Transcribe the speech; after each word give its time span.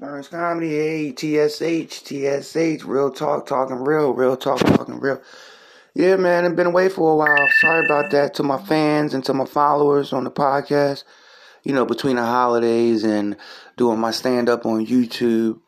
Burnz 0.00 0.30
Comedy, 0.30 0.70
hey, 0.70 1.12
TSH, 1.12 2.04
TSH, 2.04 2.84
real 2.86 3.10
talk, 3.10 3.46
talking 3.46 3.76
real, 3.76 4.14
real 4.14 4.34
talk, 4.34 4.58
talking 4.60 4.98
real. 4.98 5.20
Yeah, 5.94 6.16
man, 6.16 6.46
I've 6.46 6.56
been 6.56 6.68
away 6.68 6.88
for 6.88 7.12
a 7.12 7.16
while. 7.16 7.48
Sorry 7.60 7.84
about 7.84 8.10
that 8.12 8.32
to 8.34 8.42
my 8.42 8.56
fans 8.56 9.12
and 9.12 9.22
to 9.26 9.34
my 9.34 9.44
followers 9.44 10.14
on 10.14 10.24
the 10.24 10.30
podcast. 10.30 11.04
You 11.64 11.74
know, 11.74 11.84
between 11.84 12.16
the 12.16 12.24
holidays 12.24 13.04
and 13.04 13.36
doing 13.76 13.98
my 13.98 14.10
stand 14.10 14.48
up 14.48 14.64
on 14.64 14.86
YouTube, 14.86 15.60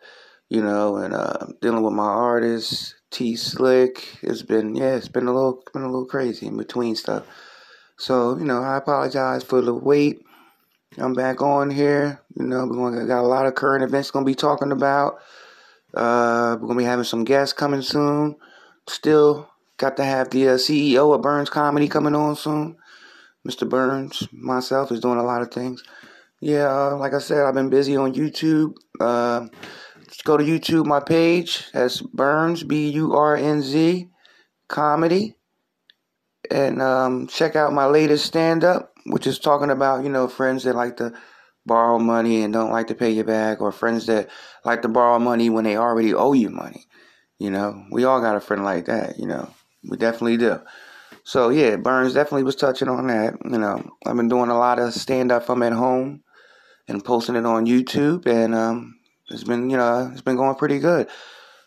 you 0.49 0.63
know, 0.63 0.97
and 0.97 1.13
uh, 1.13 1.49
dealing 1.61 1.83
with 1.83 1.93
my 1.93 2.03
artists, 2.03 2.95
T 3.11 3.37
Slick. 3.37 4.17
It's 4.23 4.41
been, 4.41 4.75
yeah, 4.75 4.95
it's 4.95 5.09
been 5.09 5.27
a 5.27 5.35
little, 5.35 5.63
been 5.75 5.83
a 5.83 5.91
little 5.91 6.07
crazy 6.07 6.47
in 6.47 6.57
between 6.57 6.97
stuff. 6.97 7.27
So, 7.99 8.39
you 8.39 8.47
know, 8.47 8.63
I 8.63 8.79
apologize 8.79 9.43
for 9.43 9.61
the 9.61 9.75
wait. 9.75 10.25
I'm 10.99 11.15
back 11.15 11.41
on 11.41 11.71
here. 11.71 12.21
You 12.37 12.45
know, 12.45 12.67
to 12.67 13.07
got 13.07 13.23
a 13.23 13.27
lot 13.27 13.47
of 13.47 13.55
current 13.55 13.83
events 13.83 14.11
going 14.11 14.25
to 14.25 14.31
be 14.31 14.35
talking 14.35 14.73
about. 14.73 15.21
Uh, 15.95 16.57
we're 16.61 16.67
going 16.67 16.79
to 16.79 16.83
be 16.83 16.85
having 16.85 17.05
some 17.05 17.25
guests 17.25 17.55
coming 17.55 17.83
soon. 17.83 18.37
Still 18.89 19.49
got 19.79 19.97
to 19.97 20.05
have 20.05 20.31
the 20.31 20.49
uh, 20.49 20.55
CEO 20.55 21.15
of 21.15 21.23
Burnz 21.23 21.51
Comedy 21.51 21.89
coming 21.89 22.15
on 22.15 22.37
soon. 22.37 22.77
Mr. 23.47 23.69
Burns, 23.69 24.29
myself, 24.33 24.93
is 24.93 25.01
doing 25.01 25.19
a 25.19 25.25
lot 25.25 25.43
of 25.43 25.51
things. 25.51 25.83
Yeah, 26.41 26.67
uh, 26.67 26.97
like 26.97 27.15
I 27.15 27.19
said, 27.19 27.45
I've 27.45 27.55
been 27.55 27.71
busy 27.71 27.97
on 27.97 28.15
YouTube. 28.15 28.75
Uh, 29.01 29.47
go 30.25 30.37
to 30.37 30.45
YouTube, 30.45 30.87
my 30.87 31.01
page. 31.01 31.71
That's 31.73 32.03
Burnz, 32.03 32.67
B 32.67 32.91
U 32.91 33.15
R 33.15 33.37
N 33.37 33.63
Z, 33.63 34.09
comedy. 34.69 35.37
And 36.51 36.83
um, 36.83 37.29
check 37.29 37.57
out 37.57 37.73
my 37.73 37.87
latest 37.87 38.27
stand 38.27 38.63
up 38.63 38.92
which 39.07 39.27
is 39.27 39.39
talking 39.39 39.71
about, 39.71 40.05
you 40.05 40.11
know, 40.11 40.29
friends 40.29 40.65
that 40.65 40.75
like 40.75 40.97
to 40.99 41.13
borrow 41.65 41.99
money 41.99 42.43
and 42.43 42.53
don't 42.53 42.73
like 42.73 42.89
to 42.89 42.95
pay 42.95 43.11
you 43.11 43.25
back, 43.25 43.61
or 43.61 43.73
friends 43.73 44.07
that 44.07 44.29
like 44.65 44.83
to 44.83 44.89
borrow 44.89 45.19
money 45.19 45.51
when 45.51 45.65
they 45.65 45.77
already 45.77 46.15
owe 46.15 46.33
you 46.33 46.51
money. 46.51 46.87
You 47.39 47.51
know, 47.51 47.85
we 47.91 48.05
all 48.05 48.21
got 48.21 48.37
a 48.37 48.41
friend 48.41 48.65
like 48.65 48.87
that, 48.87 49.19
you 49.19 49.27
know, 49.27 49.49
we 49.89 49.97
definitely 49.97 50.37
do. 50.37 50.61
So, 51.25 51.51
yeah, 51.51 51.77
Burns 51.77 52.15
definitely 52.15 52.43
was 52.43 52.57
touching 52.57 52.89
on 52.89 53.07
that. 53.07 53.35
You 53.45 53.59
know, 53.59 53.91
I've 54.05 54.17
been 54.17 54.29
doing 54.29 54.51
a 54.51 54.59
lot 54.59 54.79
of 54.79 54.93
stand 54.93 55.31
up 55.31 55.45
from 55.45 55.63
at 55.63 55.73
home 55.73 56.23
and 56.89 57.05
posting 57.05 57.37
it 57.37 57.47
on 57.47 57.67
YouTube, 57.67 58.27
and 58.27 58.55
um, 58.55 58.99
it's 59.31 59.45
been, 59.45 59.71
you 59.71 59.77
know, 59.77 60.11
it's 60.13 60.23
been 60.23 60.37
going 60.37 60.57
pretty 60.57 60.81
good. 60.81 61.09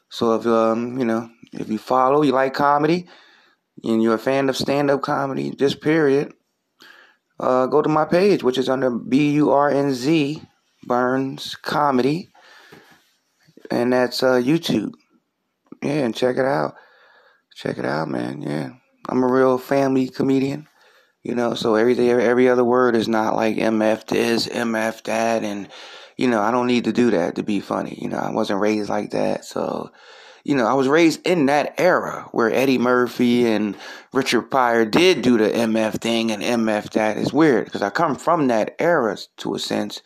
So, 0.09 0.36
if, 0.36 0.46
um, 0.46 1.00
you 1.00 1.06
know, 1.06 1.30
if 1.54 1.70
you 1.70 1.78
follow, 1.78 2.22
you 2.22 2.34
like 2.34 2.54
comedy, 2.54 3.08
and 3.84 4.04
you're 4.04 4.16
a 4.16 4.20
fan 4.20 4.50
of 4.50 4.58
stand 4.58 4.92
up 4.92 5.02
comedy, 5.02 5.52
just 5.52 5.81
period, 5.81 6.34
uh, 7.39 7.66
go 7.67 7.81
to 7.81 7.89
my 7.89 8.05
page, 8.05 8.44
which 8.44 8.58
is 8.58 8.69
under 8.69 8.89
B 8.89 9.31
U 9.31 9.52
R 9.52 9.69
N 9.69 9.94
Z 9.94 10.41
Burnz 10.88 11.59
Comedy, 11.61 12.30
and 13.69 13.94
that's 13.94 14.23
uh, 14.23 14.36
YouTube. 14.36 14.94
Yeah, 15.81 16.06
and 16.06 16.16
check 16.16 16.38
it 16.38 16.45
out. 16.45 16.75
Check 17.56 17.78
it 17.78 17.86
out, 17.86 18.08
man. 18.08 18.41
Yeah, 18.41 18.72
I'm 19.09 19.23
a 19.23 19.31
real 19.31 19.58
family 19.58 20.09
comedian. 20.09 20.67
You 21.23 21.33
know, 21.33 21.56
so 21.56 21.73
every 21.73 21.95
day, 21.95 22.11
every 22.11 22.47
other 22.47 22.63
word 22.63 22.95
is 22.95 23.08
not 23.08 23.36
like 23.36 23.56
MF 23.56 24.06
this, 24.06 24.47
MF 24.47 25.03
that, 25.03 25.44
and 25.44 25.67
you 26.17 26.28
know, 26.28 26.41
I 26.41 26.52
don't 26.52 26.67
need 26.67 26.83
to 26.86 26.94
do 26.94 27.11
that 27.11 27.36
to 27.36 27.44
be 27.44 27.59
funny. 27.59 27.97
You 28.00 28.09
know, 28.09 28.17
I 28.17 28.31
wasn't 28.31 28.61
raised 28.61 28.89
like 28.89 29.11
that, 29.11 29.44
so 29.44 29.91
you 30.46 30.56
know, 30.56 30.68
I 30.68 30.74
was 30.74 30.88
raised 30.88 31.26
in 31.26 31.48
that 31.48 31.80
era 31.80 32.30
where 32.32 32.54
Eddie 32.54 32.78
Murphy 32.78 33.48
and 33.48 33.76
Richard 34.14 34.44
Pryor 34.44 34.86
did 34.86 35.24
do 35.24 35.40
the 35.40 35.50
MF 35.50 36.00
thing 36.00 36.32
and 36.32 36.44
MF 36.44 36.92
that. 36.92 37.18
It's 37.18 37.34
weird 37.34 37.66
because 37.66 37.82
I 37.82 37.90
come 37.90 38.16
from 38.16 38.48
that 38.48 38.76
era 38.78 39.18
to 39.38 39.56
a 39.56 39.60
sense. 39.60 40.04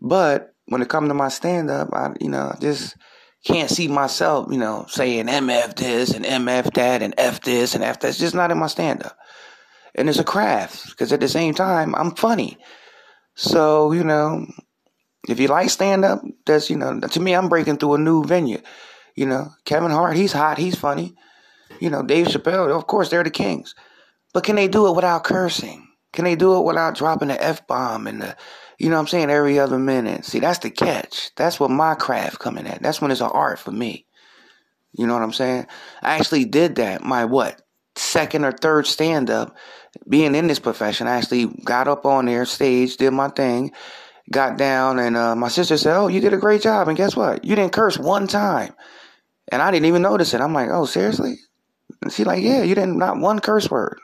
But 0.00 0.54
when 0.66 0.80
it 0.80 0.88
comes 0.88 1.08
to 1.08 1.14
my 1.14 1.28
stand 1.28 1.70
up, 1.70 1.90
I, 1.92 2.14
you 2.18 2.30
know, 2.30 2.56
just 2.60 2.96
can't 3.44 3.68
see 3.68 3.88
myself, 3.88 4.48
you 4.50 4.56
know, 4.56 4.86
saying 4.88 5.26
MF 5.26 5.76
this 5.76 6.14
and 6.14 6.24
MF 6.24 6.72
that 6.72 7.02
and 7.02 7.14
F 7.18 7.42
this 7.42 7.74
and 7.74 7.84
F 7.84 8.00
that. 8.00 8.08
It's 8.08 8.18
just 8.18 8.34
not 8.34 8.50
in 8.50 8.58
my 8.58 8.68
stand 8.68 9.04
up. 9.04 9.18
And 9.94 10.08
it's 10.08 10.18
a 10.18 10.24
craft 10.24 10.88
because 10.88 11.12
at 11.12 11.20
the 11.20 11.28
same 11.28 11.52
time, 11.52 11.94
I'm 11.94 12.14
funny. 12.14 12.56
So, 13.34 13.92
you 13.92 14.02
know, 14.02 14.46
if 15.28 15.38
you 15.38 15.48
like 15.48 15.68
stand 15.68 16.06
up, 16.06 16.22
that's, 16.46 16.70
you 16.70 16.76
know, 16.76 17.00
to 17.00 17.20
me, 17.20 17.34
I'm 17.34 17.50
breaking 17.50 17.76
through 17.76 17.94
a 17.94 17.98
new 17.98 18.24
venue. 18.24 18.62
You 19.18 19.26
know, 19.26 19.52
Kevin 19.64 19.90
Hart, 19.90 20.16
he's 20.16 20.32
hot, 20.32 20.58
he's 20.58 20.76
funny. 20.76 21.16
You 21.80 21.90
know, 21.90 22.04
Dave 22.04 22.28
Chappelle, 22.28 22.70
of 22.70 22.86
course, 22.86 23.08
they're 23.08 23.24
the 23.24 23.30
kings. 23.30 23.74
But 24.32 24.44
can 24.44 24.54
they 24.54 24.68
do 24.68 24.86
it 24.86 24.94
without 24.94 25.24
cursing? 25.24 25.88
Can 26.12 26.24
they 26.24 26.36
do 26.36 26.56
it 26.56 26.64
without 26.64 26.94
dropping 26.94 27.26
the 27.26 27.42
F 27.42 27.66
bomb 27.66 28.06
and 28.06 28.22
the, 28.22 28.36
you 28.78 28.88
know 28.88 28.94
what 28.94 29.00
I'm 29.00 29.08
saying, 29.08 29.28
every 29.28 29.58
other 29.58 29.76
minute? 29.76 30.24
See, 30.24 30.38
that's 30.38 30.60
the 30.60 30.70
catch. 30.70 31.32
That's 31.34 31.58
what 31.58 31.68
my 31.68 31.96
craft 31.96 32.38
coming 32.38 32.68
at. 32.68 32.80
That's 32.80 33.00
when 33.00 33.10
it's 33.10 33.20
an 33.20 33.30
art 33.32 33.58
for 33.58 33.72
me. 33.72 34.06
You 34.92 35.08
know 35.08 35.14
what 35.14 35.24
I'm 35.24 35.32
saying? 35.32 35.66
I 36.00 36.14
actually 36.14 36.44
did 36.44 36.76
that. 36.76 37.02
My 37.02 37.24
what? 37.24 37.60
Second 37.96 38.44
or 38.44 38.52
third 38.52 38.86
stand 38.86 39.30
up, 39.30 39.56
being 40.08 40.36
in 40.36 40.46
this 40.46 40.60
profession, 40.60 41.08
I 41.08 41.16
actually 41.16 41.46
got 41.64 41.88
up 41.88 42.06
on 42.06 42.26
there, 42.26 42.44
stage, 42.44 42.96
did 42.98 43.10
my 43.10 43.30
thing, 43.30 43.72
got 44.30 44.56
down, 44.56 45.00
and 45.00 45.16
uh, 45.16 45.34
my 45.34 45.48
sister 45.48 45.76
said, 45.76 45.96
Oh, 45.96 46.06
you 46.06 46.20
did 46.20 46.34
a 46.34 46.38
great 46.38 46.62
job. 46.62 46.86
And 46.86 46.96
guess 46.96 47.16
what? 47.16 47.44
You 47.44 47.56
didn't 47.56 47.72
curse 47.72 47.98
one 47.98 48.28
time. 48.28 48.74
And 49.50 49.62
I 49.62 49.70
didn't 49.70 49.86
even 49.86 50.02
notice 50.02 50.34
it. 50.34 50.40
I'm 50.40 50.52
like, 50.52 50.68
oh, 50.70 50.84
seriously? 50.84 51.38
And 52.02 52.12
she 52.12 52.24
like, 52.24 52.42
yeah, 52.42 52.62
you 52.62 52.74
didn't, 52.74 52.98
not 52.98 53.18
one 53.18 53.40
curse 53.40 53.70
word. 53.70 53.98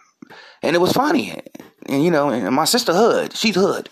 And 0.63 0.75
it 0.75 0.79
was 0.79 0.93
funny. 0.93 1.39
And, 1.87 2.03
you 2.03 2.11
know, 2.11 2.31
and 2.31 2.55
my 2.55 2.65
sister 2.65 2.95
Hood, 2.95 3.37
she's 3.37 3.55
Hood, 3.55 3.89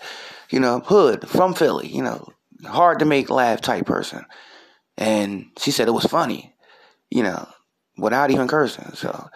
you 0.50 0.60
know, 0.60 0.80
Hood 0.80 1.28
from 1.28 1.54
Philly, 1.54 1.88
you 1.88 2.02
know, 2.02 2.26
hard 2.64 2.98
to 3.00 3.04
make 3.04 3.30
laugh 3.30 3.60
type 3.60 3.86
person. 3.86 4.24
And 4.96 5.46
she 5.58 5.70
said 5.70 5.88
it 5.88 5.92
was 5.92 6.06
funny, 6.06 6.54
you 7.10 7.22
know, 7.22 7.46
without 7.98 8.30
even 8.30 8.48
cursing. 8.48 8.94
So, 8.94 9.28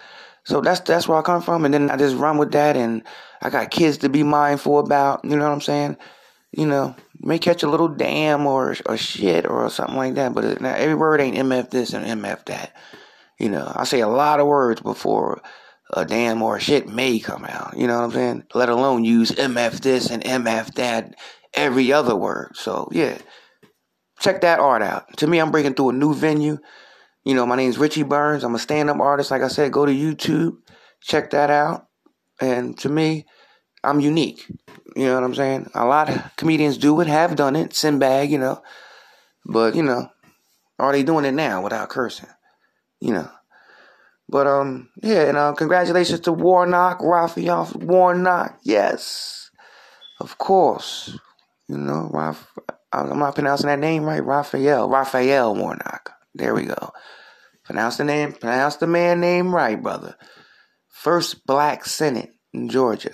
so 0.44 0.60
that's, 0.60 0.80
that's 0.80 1.08
where 1.08 1.18
I 1.18 1.22
come 1.22 1.42
from. 1.42 1.64
And 1.64 1.74
then 1.74 1.90
I 1.90 1.96
just 1.96 2.16
run 2.16 2.38
with 2.38 2.52
that. 2.52 2.76
And 2.76 3.02
I 3.42 3.50
got 3.50 3.70
kids 3.70 3.98
to 3.98 4.08
be 4.08 4.22
mindful 4.22 4.78
about, 4.78 5.24
you 5.24 5.36
know 5.36 5.44
what 5.44 5.52
I'm 5.52 5.60
saying? 5.60 5.96
You 6.56 6.66
know, 6.66 6.96
may 7.20 7.38
catch 7.38 7.62
a 7.62 7.68
little 7.68 7.88
damn 7.88 8.46
or 8.46 8.74
or 8.86 8.96
shit 8.96 9.46
or 9.46 9.68
something 9.68 9.96
like 9.96 10.14
that. 10.14 10.34
But 10.34 10.44
it, 10.44 10.62
every 10.62 10.94
word 10.94 11.20
ain't 11.20 11.36
mf 11.36 11.70
this 11.70 11.92
and 11.92 12.22
mf 12.22 12.46
that. 12.46 12.74
You 13.38 13.50
know, 13.50 13.70
I 13.74 13.84
say 13.84 14.00
a 14.00 14.08
lot 14.08 14.40
of 14.40 14.46
words 14.46 14.80
before 14.80 15.42
a 15.92 16.06
damn 16.06 16.40
or 16.40 16.56
a 16.56 16.60
shit 16.60 16.88
may 16.88 17.18
come 17.18 17.44
out. 17.44 17.76
You 17.76 17.86
know 17.86 17.98
what 17.98 18.04
I'm 18.04 18.12
saying? 18.12 18.44
Let 18.54 18.70
alone 18.70 19.04
use 19.04 19.32
mf 19.32 19.80
this 19.80 20.10
and 20.10 20.24
mf 20.24 20.74
that 20.74 21.14
every 21.52 21.92
other 21.92 22.16
word. 22.16 22.56
So 22.56 22.88
yeah, 22.90 23.18
check 24.18 24.40
that 24.40 24.58
art 24.58 24.80
out. 24.80 25.18
To 25.18 25.26
me, 25.26 25.38
I'm 25.38 25.50
breaking 25.50 25.74
through 25.74 25.90
a 25.90 25.92
new 25.92 26.14
venue. 26.14 26.56
You 27.24 27.34
know, 27.34 27.44
my 27.44 27.56
name's 27.56 27.76
Richie 27.76 28.02
Burns. 28.02 28.44
I'm 28.44 28.54
a 28.54 28.58
stand-up 28.58 29.00
artist. 29.00 29.30
Like 29.30 29.42
I 29.42 29.48
said, 29.48 29.72
go 29.72 29.84
to 29.84 29.92
YouTube, 29.92 30.58
check 31.02 31.30
that 31.30 31.50
out. 31.50 31.88
And 32.40 32.78
to 32.78 32.88
me, 32.88 33.26
I'm 33.86 34.00
unique. 34.00 34.44
You 34.96 35.06
know 35.06 35.14
what 35.14 35.24
I'm 35.24 35.34
saying? 35.34 35.70
A 35.74 35.84
lot 35.84 36.08
of 36.08 36.36
comedians 36.36 36.78
do 36.78 37.00
it, 37.00 37.06
have 37.06 37.36
done 37.36 37.54
it, 37.54 37.74
Sinbad, 37.74 38.30
you 38.30 38.38
know. 38.38 38.62
But, 39.44 39.74
you 39.74 39.82
know, 39.82 40.08
are 40.78 40.92
they 40.92 41.02
doing 41.02 41.24
it 41.24 41.32
now 41.32 41.62
without 41.62 41.88
cursing? 41.88 42.28
You 43.00 43.12
know. 43.14 43.30
But 44.28 44.46
um, 44.48 44.88
yeah, 45.02 45.22
and 45.28 45.36
uh, 45.36 45.52
congratulations 45.52 46.20
to 46.20 46.32
Warnock, 46.32 47.00
Raphael 47.00 47.70
Warnock. 47.76 48.58
Yes, 48.64 49.50
of 50.18 50.36
course. 50.38 51.16
You 51.68 51.78
know, 51.78 52.10
Raph, 52.12 52.44
I'm 52.92 53.18
not 53.18 53.34
pronouncing 53.34 53.68
that 53.68 53.78
name 53.78 54.02
right. 54.02 54.24
Raphael, 54.24 54.88
Raphael 54.88 55.54
Warnock. 55.54 56.12
There 56.34 56.54
we 56.54 56.64
go. 56.64 56.92
Pronounce 57.64 57.98
the 57.98 58.04
name, 58.04 58.32
pronounce 58.32 58.76
the 58.76 58.86
man 58.86 59.20
name 59.20 59.54
right, 59.54 59.80
brother. 59.80 60.16
First 60.88 61.46
black 61.46 61.84
senate 61.84 62.30
in 62.52 62.68
Georgia. 62.68 63.12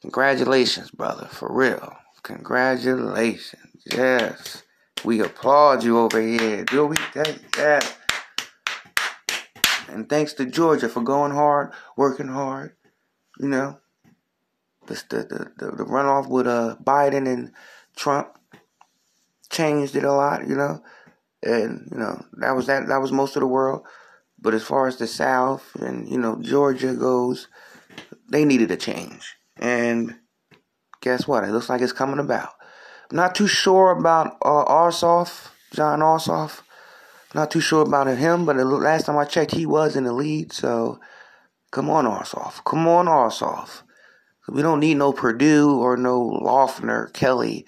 Congratulations, 0.00 0.90
brother, 0.90 1.26
for 1.26 1.52
real. 1.52 1.94
Congratulations. 2.22 3.82
Yes. 3.84 4.62
We 5.04 5.20
applaud 5.20 5.82
you 5.84 5.98
over 5.98 6.20
here. 6.20 6.64
Do 6.64 6.86
we? 6.86 6.96
Yeah. 7.56 7.80
And 9.88 10.08
thanks 10.08 10.32
to 10.34 10.46
Georgia 10.46 10.88
for 10.88 11.02
going 11.02 11.32
hard, 11.32 11.72
working 11.96 12.28
hard. 12.28 12.74
You 13.38 13.48
know, 13.48 13.78
the 14.86 14.94
the 15.08 15.50
the, 15.56 15.70
the 15.76 15.84
runoff 15.84 16.28
with 16.28 16.46
uh 16.46 16.76
Biden 16.82 17.26
and 17.26 17.52
Trump 17.96 18.38
changed 19.50 19.96
it 19.96 20.04
a 20.04 20.12
lot. 20.12 20.46
You 20.46 20.56
know, 20.56 20.82
and 21.42 21.88
you 21.90 21.98
know 21.98 22.24
that 22.38 22.52
was 22.52 22.66
that 22.66 22.86
that 22.88 23.00
was 23.00 23.12
most 23.12 23.36
of 23.36 23.40
the 23.40 23.46
world. 23.46 23.82
But 24.38 24.54
as 24.54 24.62
far 24.62 24.86
as 24.86 24.96
the 24.96 25.06
South 25.06 25.74
and 25.76 26.08
you 26.08 26.18
know 26.18 26.40
Georgia 26.40 26.94
goes, 26.94 27.48
they 28.28 28.44
needed 28.44 28.70
a 28.70 28.76
change. 28.76 29.36
And 29.60 30.16
guess 31.02 31.28
what? 31.28 31.44
It 31.44 31.52
looks 31.52 31.68
like 31.68 31.82
it's 31.82 31.92
coming 31.92 32.18
about. 32.18 32.50
Not 33.12 33.34
too 33.36 33.46
sure 33.46 33.92
about 33.92 34.36
uh, 34.44 34.64
Ossoff, 34.64 35.50
Jon 35.72 36.00
Ossoff. 36.00 36.62
Not 37.34 37.50
too 37.50 37.60
sure 37.60 37.82
about 37.82 38.08
him, 38.08 38.44
but 38.46 38.56
the 38.56 38.64
last 38.64 39.06
time 39.06 39.18
I 39.18 39.24
checked, 39.24 39.52
he 39.52 39.66
was 39.66 39.96
in 39.96 40.04
the 40.04 40.12
lead. 40.12 40.52
So 40.52 40.98
come 41.70 41.90
on, 41.90 42.06
Ossoff. 42.06 42.64
Come 42.64 42.88
on, 42.88 43.06
Ossoff. 43.06 43.82
We 44.48 44.62
don't 44.62 44.80
need 44.80 44.96
no 44.96 45.12
Perdue 45.12 45.78
or 45.78 45.96
no 45.96 46.20
Loeffler, 46.20 47.10
Kelly, 47.14 47.66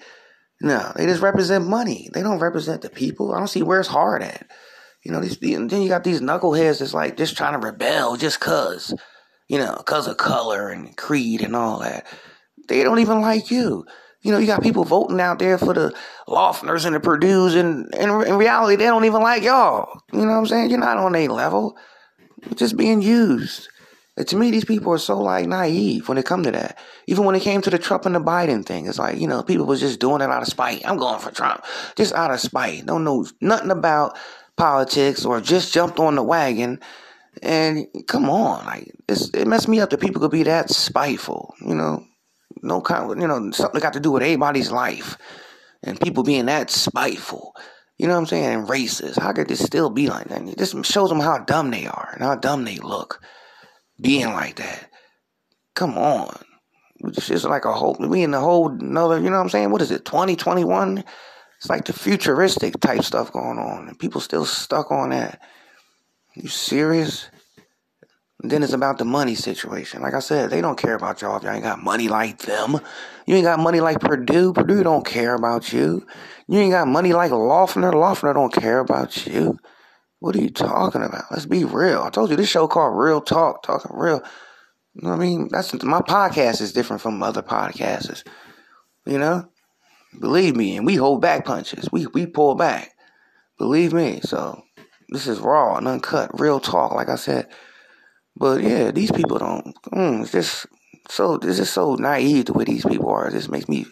No, 0.61 0.91
they 0.95 1.05
just 1.05 1.21
represent 1.21 1.67
money. 1.67 2.09
They 2.13 2.21
don't 2.23 2.39
represent 2.39 2.81
the 2.81 2.89
people. 2.89 3.33
I 3.33 3.37
don't 3.37 3.47
see 3.47 3.63
where 3.63 3.79
it's 3.79 3.89
hard 3.89 4.23
at. 4.23 4.49
You 5.03 5.11
know, 5.11 5.19
these 5.19 5.37
then 5.37 5.69
you 5.81 5.89
got 5.89 6.05
these 6.05 6.21
knuckleheads 6.21 6.79
that's 6.79 6.93
like 6.93 7.17
just 7.17 7.37
trying 7.37 7.59
to 7.59 7.65
rebel 7.65 8.15
just 8.17 8.39
cause, 8.39 8.93
you 9.53 9.59
know, 9.59 9.75
cause 9.85 10.07
of 10.07 10.17
color 10.17 10.69
and 10.69 10.97
creed 10.97 11.41
and 11.41 11.55
all 11.55 11.77
that. 11.77 12.07
They 12.69 12.81
don't 12.81 12.97
even 12.97 13.21
like 13.21 13.51
you. 13.51 13.85
You 14.23 14.31
know, 14.31 14.39
you 14.39 14.47
got 14.47 14.63
people 14.63 14.83
voting 14.83 15.19
out 15.19 15.37
there 15.37 15.59
for 15.59 15.75
the 15.75 15.93
Loughner's 16.27 16.85
and 16.85 16.95
the 16.95 16.99
Perdue's, 16.99 17.53
and, 17.53 17.93
and 17.93 18.23
in 18.25 18.37
reality, 18.37 18.77
they 18.77 18.85
don't 18.85 19.05
even 19.05 19.21
like 19.21 19.43
y'all. 19.43 20.01
You 20.11 20.21
know 20.21 20.31
what 20.31 20.37
I'm 20.39 20.47
saying? 20.47 20.71
You're 20.71 20.79
not 20.79 20.97
on 20.97 21.15
a 21.15 21.27
level. 21.27 21.77
You're 22.43 22.55
just 22.55 22.77
being 22.77 23.03
used. 23.03 23.69
And 24.17 24.27
to 24.29 24.37
me, 24.37 24.49
these 24.49 24.65
people 24.65 24.91
are 24.91 24.97
so 24.97 25.19
like 25.19 25.45
naive 25.45 26.09
when 26.09 26.17
it 26.17 26.25
come 26.25 26.41
to 26.41 26.51
that. 26.51 26.79
Even 27.05 27.23
when 27.23 27.35
it 27.35 27.43
came 27.43 27.61
to 27.61 27.69
the 27.69 27.77
Trump 27.77 28.07
and 28.07 28.15
the 28.15 28.19
Biden 28.19 28.65
thing, 28.65 28.87
it's 28.87 28.97
like 28.97 29.19
you 29.19 29.27
know 29.27 29.43
people 29.43 29.67
was 29.67 29.81
just 29.81 29.99
doing 29.99 30.21
it 30.21 30.31
out 30.31 30.41
of 30.41 30.47
spite. 30.47 30.81
I'm 30.83 30.97
going 30.97 31.19
for 31.19 31.29
Trump, 31.29 31.63
just 31.95 32.15
out 32.15 32.31
of 32.31 32.39
spite. 32.39 32.87
Don't 32.87 33.03
know 33.03 33.27
nothing 33.39 33.69
about 33.69 34.17
politics 34.57 35.25
or 35.25 35.39
just 35.41 35.71
jumped 35.71 35.99
on 35.99 36.15
the 36.15 36.23
wagon. 36.23 36.79
And 37.43 37.87
come 38.07 38.29
on, 38.29 38.65
like 38.65 38.91
it 39.09 39.47
messed 39.47 39.67
me 39.67 39.81
up 39.81 39.89
that 39.89 39.99
people 39.99 40.21
could 40.21 40.31
be 40.31 40.43
that 40.43 40.69
spiteful. 40.69 41.53
You 41.59 41.75
know, 41.75 42.05
no 42.61 42.79
kind, 42.81 43.21
you 43.21 43.27
know, 43.27 43.51
something 43.51 43.81
got 43.81 43.93
to 43.93 43.99
do 43.99 44.11
with 44.11 44.23
everybody's 44.23 44.71
life, 44.71 45.17
and 45.83 45.99
people 45.99 46.23
being 46.23 46.45
that 46.45 46.71
spiteful. 46.71 47.53
You 47.97 48.07
know 48.07 48.13
what 48.13 48.21
I'm 48.21 48.25
saying? 48.27 48.45
And 48.45 48.67
racist. 48.67 49.19
How 49.19 49.33
could 49.33 49.49
this 49.49 49.63
still 49.63 49.89
be 49.89 50.07
like 50.07 50.29
that? 50.29 50.41
It 50.47 50.57
just 50.57 50.85
shows 50.85 51.09
them 51.09 51.19
how 51.19 51.39
dumb 51.39 51.69
they 51.69 51.85
are 51.85 52.11
and 52.13 52.23
how 52.23 52.35
dumb 52.35 52.63
they 52.63 52.77
look 52.77 53.21
being 53.99 54.27
like 54.27 54.55
that. 54.55 54.89
Come 55.75 55.97
on. 55.97 56.33
It's 56.99 57.27
just 57.27 57.45
like 57.45 57.65
a 57.65 57.73
whole, 57.73 57.97
we 57.99 58.23
in 58.23 58.31
the 58.31 58.39
whole 58.39 58.69
another, 58.69 59.17
you 59.17 59.29
know 59.29 59.37
what 59.37 59.43
I'm 59.43 59.49
saying? 59.49 59.71
What 59.71 59.81
is 59.81 59.91
it, 59.91 60.05
2021? 60.05 61.03
It's 61.57 61.69
like 61.69 61.85
the 61.85 61.93
futuristic 61.93 62.79
type 62.79 63.03
stuff 63.03 63.33
going 63.33 63.59
on, 63.59 63.89
and 63.89 63.99
people 63.99 64.21
still 64.21 64.45
stuck 64.45 64.91
on 64.91 65.09
that. 65.09 65.41
You 66.35 66.47
serious? 66.47 67.29
Then 68.45 68.61
it's 68.61 68.73
about 68.73 68.97
the 68.97 69.05
money 69.05 69.35
situation. 69.35 70.01
Like 70.01 70.13
I 70.13 70.19
said, 70.19 70.49
they 70.49 70.59
don't 70.59 70.77
care 70.77 70.95
about 70.95 71.21
y'all 71.21 71.37
if 71.37 71.43
y'all 71.43 71.53
ain't 71.53 71.63
got 71.63 71.81
money 71.81 72.09
like 72.09 72.39
them. 72.39 72.77
You 73.25 73.35
ain't 73.35 73.45
got 73.45 73.57
money 73.57 73.79
like 73.79 74.01
Perdue. 74.01 74.51
Perdue 74.51 74.83
don't 74.83 75.05
care 75.05 75.33
about 75.33 75.71
you. 75.71 76.05
You 76.49 76.59
ain't 76.59 76.73
got 76.73 76.89
money 76.89 77.13
like 77.13 77.31
Loughner. 77.31 77.93
Loughner 77.93 78.33
don't 78.33 78.53
care 78.53 78.79
about 78.79 79.25
you. 79.25 79.57
What 80.19 80.35
are 80.35 80.41
you 80.41 80.49
talking 80.49 81.03
about? 81.03 81.23
Let's 81.31 81.45
be 81.45 81.63
real. 81.63 82.01
I 82.01 82.09
told 82.09 82.31
you 82.31 82.35
this 82.35 82.49
show 82.49 82.67
called 82.67 82.97
Real 82.97 83.21
Talk, 83.21 83.63
talking 83.63 83.91
real. 83.93 84.21
You 84.93 85.03
know 85.03 85.11
what 85.11 85.15
I 85.15 85.19
mean? 85.19 85.47
That's 85.49 85.73
my 85.81 86.01
podcast 86.01 86.59
is 86.59 86.73
different 86.73 87.01
from 87.01 87.23
other 87.23 87.41
podcasts. 87.41 88.23
You 89.05 89.19
know, 89.19 89.47
believe 90.19 90.57
me, 90.57 90.75
and 90.75 90.85
we 90.85 90.95
hold 90.95 91.21
back 91.21 91.45
punches. 91.45 91.89
We 91.93 92.07
we 92.07 92.25
pull 92.25 92.55
back. 92.55 92.91
Believe 93.57 93.93
me. 93.93 94.19
So 94.21 94.63
this 95.09 95.27
is 95.27 95.39
raw 95.39 95.77
and 95.77 95.87
uncut, 95.87 96.37
real 96.39 96.59
talk. 96.59 96.91
Like 96.91 97.07
I 97.07 97.15
said. 97.15 97.47
But 98.35 98.61
yeah, 98.61 98.91
these 98.91 99.11
people 99.11 99.37
don't. 99.37 99.75
Mm, 99.91 100.21
it's 100.23 100.31
just 100.31 100.65
so. 101.09 101.37
This 101.37 101.59
is 101.59 101.69
so 101.69 101.95
naive 101.95 102.45
the 102.45 102.53
way 102.53 102.63
these 102.63 102.85
people 102.85 103.09
are. 103.09 103.27
It 103.27 103.33
just 103.33 103.49
makes 103.49 103.69
me, 103.69 103.85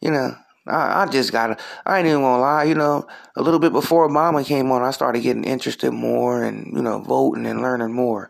you 0.00 0.10
know. 0.10 0.34
I, 0.68 1.02
I 1.02 1.06
just 1.06 1.30
gotta, 1.30 1.56
I 1.84 1.98
ain't 1.98 2.08
even 2.08 2.22
gonna 2.22 2.42
lie, 2.42 2.64
you 2.64 2.74
know, 2.74 3.06
a 3.36 3.42
little 3.42 3.60
bit 3.60 3.72
before 3.72 4.08
Obama 4.08 4.44
came 4.44 4.70
on, 4.72 4.82
I 4.82 4.90
started 4.90 5.22
getting 5.22 5.44
interested 5.44 5.92
more 5.92 6.42
and, 6.42 6.72
you 6.74 6.82
know, 6.82 6.98
voting 6.98 7.46
and 7.46 7.62
learning 7.62 7.92
more. 7.92 8.28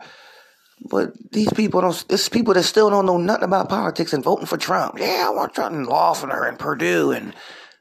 But 0.91 1.15
these 1.33 1.53
people 1.53 1.81
don't, 1.81 2.05
it's 2.11 2.29
people 2.29 2.53
that 2.55 2.65
still 2.65 2.91
don't 2.91 3.07
know 3.07 3.17
nothing 3.17 3.45
about 3.45 3.71
politics 3.71 4.13
and 4.13 4.23
voting 4.23 4.47
for 4.47 4.59
Trump. 4.59 4.99
Yeah, 4.99 5.25
I 5.27 5.31
want 5.31 5.55
Trump 5.55 5.75
and 5.75 5.87
Loughner 5.87 6.47
and 6.47 6.59
Perdue 6.59 7.13
and 7.13 7.35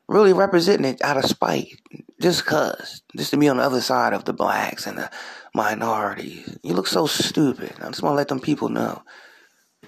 really 0.08 0.34
representing 0.34 0.86
it 0.86 1.02
out 1.02 1.18
of 1.18 1.26
spite. 1.26 1.70
Just 2.22 2.46
cause. 2.46 3.02
Just 3.18 3.32
to 3.32 3.38
be 3.38 3.50
on 3.50 3.58
the 3.58 3.64
other 3.64 3.82
side 3.82 4.14
of 4.14 4.26
the 4.26 4.34
blacks 4.34 4.88
and 4.88 4.98
the 4.98 5.10
minorities. 5.54 6.58
You 6.64 6.74
look 6.74 6.88
so 6.88 7.08
stupid. 7.08 7.74
I 7.82 7.88
just 7.88 8.02
want 8.02 8.14
to 8.14 8.18
let 8.18 8.28
them 8.28 8.40
people 8.40 8.70
know. 8.70 9.02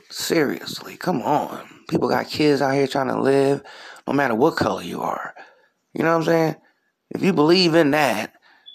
Seriously, 0.09 0.97
come 0.97 1.21
on. 1.21 1.67
People 1.89 2.09
got 2.09 2.27
kids 2.27 2.61
out 2.61 2.73
here 2.73 2.87
trying 2.87 3.07
to 3.07 3.19
live 3.19 3.63
no 4.07 4.13
matter 4.13 4.35
what 4.35 4.55
color 4.55 4.81
you 4.81 5.01
are. 5.01 5.33
You 5.93 6.03
know 6.03 6.11
what 6.11 6.19
I'm 6.19 6.25
saying? 6.25 6.55
If 7.09 7.23
you 7.23 7.33
believe 7.33 7.75
in 7.75 7.91
that, 7.91 8.33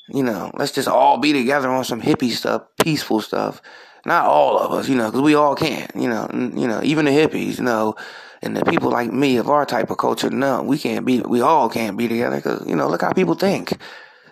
you 0.09 0.23
know, 0.23 0.51
let's 0.55 0.73
just 0.73 0.89
all 0.89 1.19
be 1.19 1.33
together 1.33 1.69
on 1.71 1.85
some 1.85 2.03
hippie 2.03 2.31
stuff, 2.31 2.63
peaceful 2.81 3.21
stuff. 3.21 3.63
Not 4.05 4.27
all 4.27 4.59
of 4.59 4.73
us, 4.73 4.89
you 4.89 4.97
know, 4.97 5.07
because 5.07 5.21
we 5.21 5.35
all 5.35 5.55
can't. 5.55 5.91
you 5.95 6.09
know, 6.09 6.29
you 6.33 6.67
know, 6.67 6.81
even 6.83 7.05
the 7.05 7.13
hippies, 7.13 7.59
you 7.59 7.65
know, 7.65 7.95
and 8.43 8.57
the 8.57 8.65
people 8.65 8.91
like 8.91 9.13
me 9.13 9.37
of 9.37 9.49
our 9.49 9.65
type 9.65 9.91
of 9.91 9.99
culture, 9.99 10.29
no, 10.29 10.63
we 10.63 10.79
can't 10.79 11.07
be, 11.07 11.21
we 11.21 11.41
all 11.41 11.69
can't 11.69 11.97
be 11.97 12.09
together 12.09 12.37
because, 12.37 12.67
you 12.67 12.75
know, 12.75 12.89
look 12.89 13.03
how 13.03 13.13
people 13.13 13.35
think. 13.35 13.73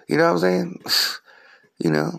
You 0.08 0.16
know 0.16 0.24
what 0.24 0.32
I'm 0.32 0.38
saying? 0.38 0.82
You 1.82 1.90
know, 1.90 2.10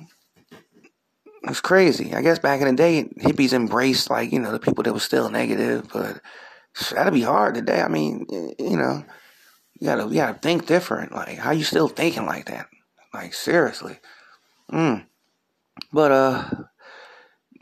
it's 1.44 1.62
crazy. 1.62 2.16
I 2.16 2.24
guess 2.24 2.40
back 2.40 2.62
in 2.62 2.68
the 2.68 2.74
day, 2.74 3.04
hippies 3.20 3.54
embraced 3.54 4.10
like, 4.10 4.32
you 4.32 4.40
know, 4.40 4.52
the 4.52 4.58
people 4.58 4.84
that 4.84 4.94
were 4.94 5.00
still 5.00 5.30
negative, 5.30 5.88
but 5.94 6.20
that'd 6.92 7.14
be 7.14 7.22
hard 7.22 7.54
today. 7.54 7.80
I 7.80 7.88
mean, 7.88 8.26
you 8.58 8.76
know, 8.76 9.06
you 9.80 9.86
gotta 9.86 10.08
you 10.08 10.16
gotta 10.16 10.40
think 10.40 10.66
different. 10.66 11.12
Like, 11.12 11.38
how 11.38 11.52
you 11.52 11.64
still 11.64 11.88
thinking 11.88 12.26
like 12.26 12.46
that? 12.46 12.66
Like, 13.14 13.36
seriously. 13.36 14.00
Mm. 14.72 15.06
But 15.94 16.12
uh 16.12 16.50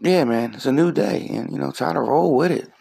yeah, 0.02 0.24
man, 0.24 0.54
it's 0.54 0.66
a 0.66 0.72
new 0.72 0.94
day 0.94 1.28
and 1.32 1.52
you 1.52 1.60
know, 1.60 1.72
try 1.72 1.92
to 1.92 2.00
roll 2.00 2.34
with 2.34 2.52
it. 2.52 2.72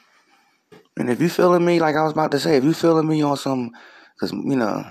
And 0.99 1.09
if 1.09 1.21
you 1.21 1.29
feeling 1.29 1.65
me, 1.65 1.81
like 1.81 1.97
I 1.97 2.03
was 2.03 2.12
about 2.12 2.33
to 2.33 2.41
say, 2.41 2.56
if 2.56 2.65
you 2.65 2.75
feeling 2.75 3.06
me 3.06 3.23
on 3.23 3.37
some 3.37 3.71
cause 4.19 4.33
you 4.33 4.56
know, 4.56 4.85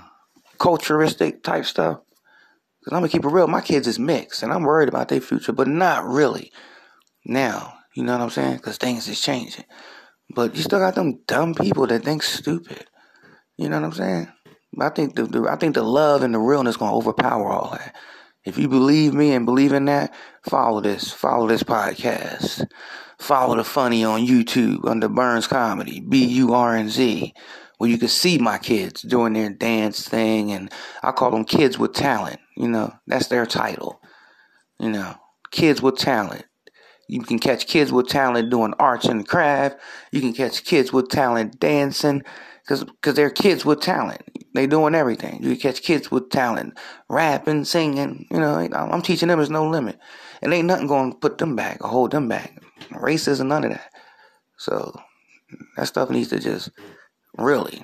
culturistic 0.58 1.42
type 1.42 1.66
stuff, 1.66 1.98
cause 2.84 2.92
I'm 2.92 3.00
gonna 3.00 3.08
keep 3.08 3.24
it 3.24 3.28
real, 3.28 3.46
my 3.46 3.60
kids 3.60 3.86
is 3.86 3.98
mixed 3.98 4.42
and 4.42 4.52
I'm 4.52 4.62
worried 4.62 4.88
about 4.88 5.08
their 5.08 5.20
future, 5.20 5.52
but 5.52 5.68
not 5.68 6.04
really. 6.06 6.50
Now, 7.26 7.74
you 7.94 8.04
know 8.04 8.12
what 8.12 8.22
I'm 8.22 8.30
saying? 8.30 8.58
Cause 8.60 8.78
things 8.78 9.06
is 9.06 9.20
changing. 9.20 9.64
But 10.34 10.56
you 10.56 10.62
still 10.62 10.78
got 10.78 10.94
them 10.94 11.20
dumb 11.26 11.54
people 11.54 11.86
that 11.86 12.04
think 12.04 12.22
stupid. 12.22 12.86
You 13.56 13.68
know 13.68 13.80
what 13.80 13.86
I'm 13.86 13.92
saying? 13.92 14.28
I 14.80 14.88
think 14.90 15.16
the, 15.16 15.24
the 15.24 15.48
I 15.50 15.56
think 15.56 15.74
the 15.74 15.82
love 15.82 16.22
and 16.22 16.32
the 16.32 16.38
realness 16.38 16.76
gonna 16.76 16.96
overpower 16.96 17.50
all 17.50 17.70
that. 17.72 17.94
If 18.44 18.56
you 18.56 18.68
believe 18.68 19.12
me 19.12 19.32
and 19.32 19.44
believe 19.44 19.72
in 19.72 19.86
that, 19.86 20.14
follow 20.48 20.80
this. 20.80 21.12
Follow 21.12 21.46
this 21.46 21.62
podcast. 21.62 22.66
Follow 23.18 23.56
the 23.56 23.64
funny 23.64 24.04
on 24.04 24.26
YouTube 24.26 24.88
under 24.88 25.08
Burnz 25.08 25.48
Comedy, 25.48 26.00
B 26.00 26.24
U 26.24 26.54
R 26.54 26.76
N 26.76 26.88
Z, 26.88 27.34
where 27.78 27.90
you 27.90 27.98
can 27.98 28.08
see 28.08 28.38
my 28.38 28.58
kids 28.58 29.02
doing 29.02 29.32
their 29.32 29.50
dance 29.50 30.06
thing, 30.08 30.52
and 30.52 30.72
I 31.02 31.12
call 31.12 31.32
them 31.32 31.44
kids 31.44 31.78
with 31.78 31.94
talent. 31.94 32.40
You 32.56 32.68
know, 32.68 32.94
that's 33.06 33.28
their 33.28 33.46
title. 33.46 34.00
You 34.78 34.90
know, 34.90 35.14
kids 35.50 35.82
with 35.82 35.96
talent. 35.96 36.44
You 37.08 37.22
can 37.22 37.38
catch 37.38 37.66
kids 37.66 37.90
with 37.90 38.08
talent 38.08 38.50
doing 38.50 38.74
arts 38.78 39.06
and 39.06 39.26
craft. 39.26 39.78
You 40.12 40.20
can 40.20 40.34
catch 40.34 40.64
kids 40.64 40.92
with 40.92 41.08
talent 41.08 41.58
dancing 41.58 42.22
because 42.68 42.84
because 42.84 43.14
they're 43.14 43.30
kids 43.30 43.64
with 43.64 43.80
talent. 43.80 44.22
They 44.54 44.66
doing 44.66 44.94
everything. 44.94 45.42
You 45.42 45.56
catch 45.56 45.82
kids 45.82 46.10
with 46.10 46.30
talent 46.30 46.78
rapping, 47.08 47.64
singing. 47.64 48.26
You 48.30 48.40
know, 48.40 48.56
I'm 48.56 49.02
teaching 49.02 49.28
them 49.28 49.38
there's 49.38 49.48
no 49.48 49.68
limit, 49.68 49.98
and 50.42 50.52
ain't 50.52 50.66
nothing 50.66 50.86
going 50.86 51.12
to 51.12 51.18
put 51.18 51.38
them 51.38 51.56
back 51.56 51.82
or 51.82 51.88
hold 51.88 52.10
them 52.10 52.28
back. 52.28 52.60
Racism, 52.90 53.46
none 53.46 53.64
of 53.64 53.70
that. 53.70 53.90
So 54.58 54.94
that 55.76 55.86
stuff 55.86 56.10
needs 56.10 56.28
to 56.28 56.40
just 56.40 56.70
really 57.38 57.82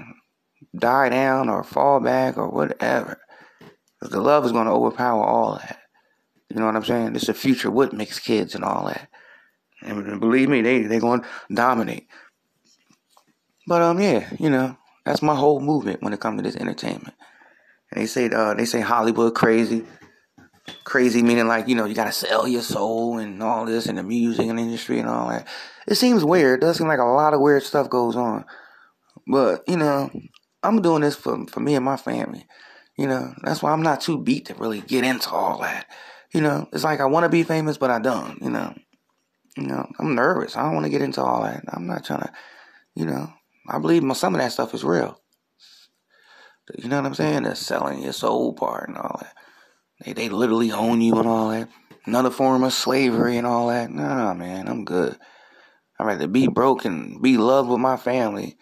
die 0.76 1.09
down 1.09 1.49
or 1.49 1.64
fall 1.64 2.00
back 2.00 2.37
or 2.37 2.50
whatever. 2.50 3.19
The 4.03 4.21
love 4.21 4.45
is 4.45 4.53
going 4.53 4.67
to 4.67 4.73
overpower 4.73 5.25
all 5.25 5.55
that. 5.57 5.79
You 6.50 6.57
know 6.57 6.67
what 6.67 6.76
I'm 6.76 6.85
saying? 6.85 7.17
It's 7.17 7.26
the 7.26 7.35
future 7.35 7.71
with 7.71 7.95
mixed 7.95 8.23
kids 8.23 8.55
and 8.55 8.64
all 8.64 8.87
that. 8.87 9.09
And 9.81 10.21
believe 10.21 10.50
me, 10.50 10.61
they 10.61 10.83
they 10.83 10.99
going 10.99 11.23
to 11.23 11.26
dominate. 11.53 12.09
But 13.66 13.83
um, 13.83 14.00
yeah, 14.00 14.28
you 14.38 14.50
know, 14.50 14.76
that's 15.04 15.23
my 15.23 15.35
whole 15.35 15.61
movement 15.61 16.02
when 16.02 16.12
it 16.12 16.21
comes 16.21 16.38
to 16.38 16.42
this 16.42 16.56
entertainment. 16.56 17.14
And 17.90 18.00
they 18.00 18.06
say 18.06 18.28
uh, 18.30 18.54
they 18.54 18.64
say 18.64 18.80
Hollywood 18.80 19.35
crazy, 19.35 19.85
crazy 20.85 21.23
meaning 21.23 21.47
like 21.47 21.68
you 21.68 21.75
know 21.75 21.85
you 21.85 21.94
gotta 21.94 22.12
sell 22.12 22.47
your 22.47 22.62
soul 22.62 23.18
and 23.18 23.42
all 23.42 23.66
this 23.66 23.87
in 23.87 23.97
the 23.97 24.02
music 24.02 24.47
and 24.47 24.59
industry 24.59 24.99
and 24.99 25.09
all 25.09 25.28
that. 25.28 25.47
It 25.87 25.97
seems 25.97 26.25
weird. 26.25 26.62
It 26.62 26.66
does 26.66 26.78
seem 26.78 26.88
like 26.88 26.99
a 26.99 27.04
lot 27.04 27.35
of 27.35 27.40
weird 27.40 27.62
stuff 27.62 27.90
goes 27.90 28.16
on. 28.16 28.44
But 29.26 29.62
you 29.68 29.76
know, 29.76 30.11
I'm 30.62 30.83
doing 30.83 31.02
this 31.02 31.16
for 31.16 31.47
for 31.47 31.61
me 31.61 31.75
and 31.75 31.85
my 31.85 31.97
family. 31.97 32.47
You 32.97 33.09
know, 33.09 33.35
that's 33.42 33.62
why 33.62 33.73
I'm 33.73 33.83
not 33.83 34.00
too 34.00 34.18
beat 34.18 34.47
to 34.47 34.54
really 34.54 34.80
get 34.80 35.04
into 35.04 35.30
all 35.30 35.59
that. 35.61 35.87
You 36.33 36.40
know, 36.40 36.68
it's 36.73 36.85
like 36.85 37.00
I 37.00 37.06
want 37.06 37.25
to 37.25 37.30
be 37.30 37.42
famous, 37.42 37.76
but 37.76 37.90
I 37.90 37.99
don't. 37.99 38.40
You 38.40 38.50
know, 38.50 38.75
you 39.56 39.66
know, 39.66 39.88
I'm 39.99 40.14
nervous. 40.14 40.56
I 40.56 40.62
don't 40.62 40.75
want 40.75 40.85
to 40.87 40.90
get 40.90 41.02
into 41.02 41.23
all 41.23 41.42
that. 41.42 41.64
I'm 41.68 41.87
not 41.87 42.04
trying 42.04 42.23
to, 42.23 42.33
you 42.94 43.06
know, 43.06 43.33
I 43.68 43.78
believe 43.78 44.04
some 44.16 44.35
of 44.35 44.40
that 44.40 44.52
stuff 44.52 44.75
is 44.75 44.85
real. 44.85 45.21
You 46.78 46.88
know 46.88 46.97
what 46.97 47.06
I'm 47.06 47.14
saying? 47.14 47.42
The 47.42 47.54
selling 47.54 48.02
your 48.02 48.12
soul 48.12 48.52
part 48.54 48.88
and 48.88 48.99
all 48.99 49.21
that. 49.21 49.35
They 50.04 50.12
they 50.12 50.28
literally 50.28 50.73
own 50.73 51.00
you 51.00 51.18
and 51.18 51.28
all 51.28 51.50
that. 51.50 51.68
Another 52.06 52.30
form 52.30 52.64
of 52.64 52.73
slavery 52.73 53.37
and 53.37 53.47
all 53.47 53.68
that. 53.68 53.90
Nah, 53.90 54.35
man, 54.35 54.68
I'm 54.68 54.85
good. 54.85 55.16
I'd 55.99 56.06
rather 56.06 56.26
be 56.26 56.49
broke 56.49 56.85
and 56.85 57.23
be 57.23 57.37
loved 57.37 57.71
with 57.71 57.80
my 57.80 57.97
family 57.97 58.56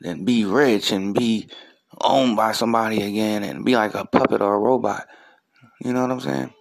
than 0.00 0.24
be 0.24 0.44
rich 0.44 0.92
and 0.92 1.14
be 1.14 1.48
owned 2.00 2.36
by 2.36 2.52
somebody 2.52 3.02
again 3.02 3.42
and 3.42 3.64
be 3.64 3.76
like 3.76 3.94
a 3.94 4.04
puppet 4.04 4.42
or 4.42 4.54
a 4.54 4.58
robot. 4.58 5.06
You 5.80 5.92
know 5.92 6.02
what 6.02 6.10
I'm 6.10 6.20
saying? 6.20 6.52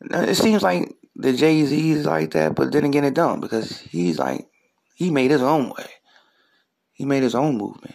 It 0.00 0.36
seems 0.36 0.62
like 0.62 0.94
the 1.16 1.32
Jay 1.32 1.64
Z 1.64 1.90
is 1.90 2.06
like 2.06 2.30
that, 2.32 2.54
but 2.54 2.72
then 2.72 2.84
again, 2.84 3.04
it 3.04 3.14
don't 3.14 3.40
because 3.40 3.78
he's 3.78 4.18
like 4.18 4.46
he 4.94 5.10
made 5.10 5.30
his 5.30 5.42
own 5.42 5.70
way. 5.70 5.86
He 6.98 7.04
made 7.04 7.22
his 7.22 7.36
own 7.36 7.56
movement. 7.56 7.94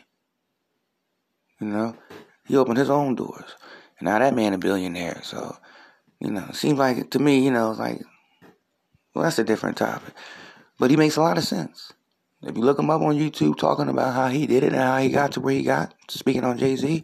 You 1.59 1.67
know, 1.67 1.95
he 2.47 2.55
opened 2.55 2.77
his 2.77 2.89
own 2.89 3.15
doors, 3.15 3.55
and 3.99 4.07
now 4.07 4.17
that 4.17 4.33
man 4.33 4.53
a 4.53 4.57
billionaire. 4.57 5.19
So, 5.23 5.57
you 6.19 6.31
know, 6.31 6.45
it 6.49 6.55
seems 6.55 6.79
like 6.79 7.11
to 7.11 7.19
me, 7.19 7.43
you 7.43 7.51
know, 7.51 7.71
like 7.71 8.01
well, 9.13 9.25
that's 9.25 9.39
a 9.39 9.43
different 9.43 9.77
topic, 9.77 10.13
but 10.79 10.89
he 10.89 10.95
makes 10.95 11.17
a 11.17 11.21
lot 11.21 11.37
of 11.37 11.43
sense. 11.43 11.91
If 12.41 12.55
you 12.55 12.63
look 12.63 12.79
him 12.79 12.89
up 12.89 13.01
on 13.01 13.17
YouTube 13.17 13.57
talking 13.57 13.89
about 13.89 14.13
how 14.13 14.29
he 14.29 14.47
did 14.47 14.63
it 14.63 14.73
and 14.73 14.81
how 14.81 14.97
he 14.99 15.09
got 15.09 15.33
to 15.33 15.41
where 15.41 15.53
he 15.53 15.63
got, 15.63 15.93
speaking 16.09 16.43
on 16.43 16.57
Jay 16.57 16.75
Z, 16.75 17.03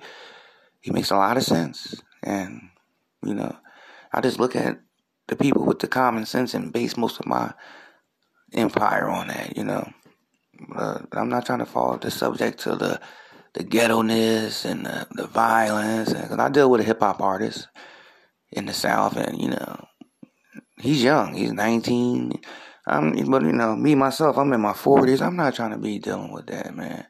he 0.80 0.92
makes 0.92 1.12
a 1.12 1.18
lot 1.18 1.38
of 1.38 1.44
sense. 1.44 2.02
And, 2.24 2.70
you 3.24 3.34
know, 3.34 3.56
I 4.12 4.22
just 4.22 4.40
look 4.40 4.56
at 4.56 4.80
the 5.28 5.36
people 5.36 5.66
with 5.66 5.80
the 5.80 5.88
common 5.88 6.26
sense 6.26 6.54
and 6.54 6.74
base 6.74 6.98
most 6.98 7.20
of 7.20 7.26
my 7.26 7.54
empire 8.54 9.08
on 9.08 9.28
that, 9.28 9.56
you 9.56 9.64
know. 9.64 9.90
Uh, 10.76 11.00
I'm 11.14 11.30
not 11.30 11.46
trying 11.46 11.60
to 11.60 11.66
fall 11.66 11.98
the 11.98 12.12
subject 12.12 12.60
to 12.62 12.76
the 12.76 13.00
the 13.54 13.64
ghetto 13.64 14.02
ness 14.02 14.66
and 14.66 14.86
the, 14.86 15.08
the 15.12 15.28
violence. 15.28 16.14
Because 16.14 16.38
I 16.38 16.50
deal 16.50 16.70
with 16.70 16.82
a 16.82 16.84
hip 16.84 17.00
hop 17.00 17.22
artist 17.22 17.68
in 18.52 18.66
the 18.66 18.74
South, 18.74 19.18
and 19.18 19.42
you 19.42 19.50
know, 19.50 19.86
he's 20.78 21.04
young. 21.04 21.34
He's 21.36 21.52
19. 21.52 22.34
I'm, 22.88 23.12
but 23.30 23.44
you 23.44 23.54
know, 23.54 23.76
me 23.76 23.96
myself, 23.96 24.38
I'm 24.38 24.52
in 24.54 24.62
my 24.62 24.74
40s. 24.74 25.22
I'm 25.22 25.36
not 25.36 25.56
trying 25.56 25.72
to 25.72 25.78
be 25.78 26.00
dealing 26.00 26.32
with 26.32 26.48
that, 26.48 26.76
man. 26.76 27.06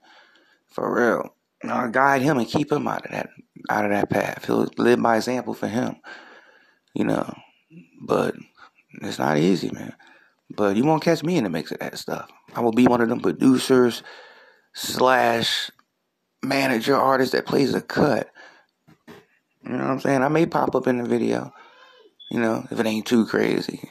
For 0.70 0.94
real. 0.94 1.36
I 1.64 1.90
guide 1.90 2.22
him 2.22 2.38
and 2.38 2.48
keep 2.48 2.72
him 2.72 2.88
out 2.88 3.06
of 3.06 3.12
that, 3.12 3.30
out 3.70 3.86
of 3.86 3.92
that 3.92 4.10
path. 4.10 4.46
He'll 4.46 4.70
live 4.78 5.02
by 5.02 5.18
example 5.18 5.54
for 5.54 5.68
him, 5.68 5.98
you 6.94 7.04
know. 7.04 7.34
But 8.02 8.36
it's 9.02 9.20
not 9.20 9.38
easy, 9.38 9.70
man. 9.72 9.94
But 10.56 10.76
you 10.76 10.84
won't 10.84 11.04
catch 11.04 11.24
me 11.24 11.38
in 11.38 11.44
the 11.44 11.50
mix 11.50 11.72
of 11.72 11.80
that 11.80 11.98
stuff. 11.98 12.30
I 12.56 12.62
will 12.62 12.72
be 12.72 12.88
one 12.88 13.02
of 13.02 13.10
them 13.10 13.20
producers 13.20 14.04
slash 14.74 15.70
manager 16.44 16.96
artist 16.96 17.34
that 17.34 17.46
plays 17.46 17.74
a 17.74 17.82
cut. 17.82 18.30
You 19.64 19.72
know 19.72 19.78
what 19.78 19.92
I'm 19.92 20.00
saying? 20.00 20.24
I 20.24 20.30
may 20.30 20.46
pop 20.46 20.76
up 20.76 20.88
in 20.88 20.98
the 20.98 21.08
video, 21.08 21.54
you 22.32 22.40
know, 22.40 22.66
if 22.72 22.80
it 22.80 22.86
ain't 22.86 23.06
too 23.06 23.26
crazy. 23.26 23.90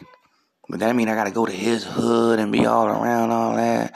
But 0.68 0.80
that 0.80 0.96
mean 0.96 1.08
I 1.08 1.14
gotta 1.14 1.30
go 1.30 1.46
to 1.46 1.52
his 1.52 1.84
hood 1.84 2.38
and 2.38 2.52
be 2.52 2.66
all 2.66 2.86
around 2.86 3.30
all 3.30 3.56
that. 3.56 3.94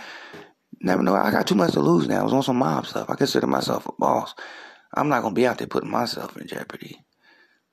Never 0.81 1.02
know. 1.02 1.14
I 1.14 1.31
got 1.31 1.47
too 1.47 1.54
much 1.54 1.73
to 1.73 1.81
lose 1.81 2.09
now. 2.09 2.21
I 2.21 2.25
was 2.25 2.33
on 2.33 2.42
some 2.42 2.57
mob 2.57 2.87
stuff. 2.87 3.11
I 3.11 3.14
consider 3.14 3.47
myself 3.47 3.87
a 3.87 3.92
boss. 3.99 4.35
I'm 4.95 5.09
not 5.09 5.23
gonna 5.23 5.35
be 5.35 5.47
out 5.47 5.59
there 5.59 5.66
putting 5.66 5.90
myself 5.90 6.37
in 6.37 6.47
jeopardy, 6.47 6.99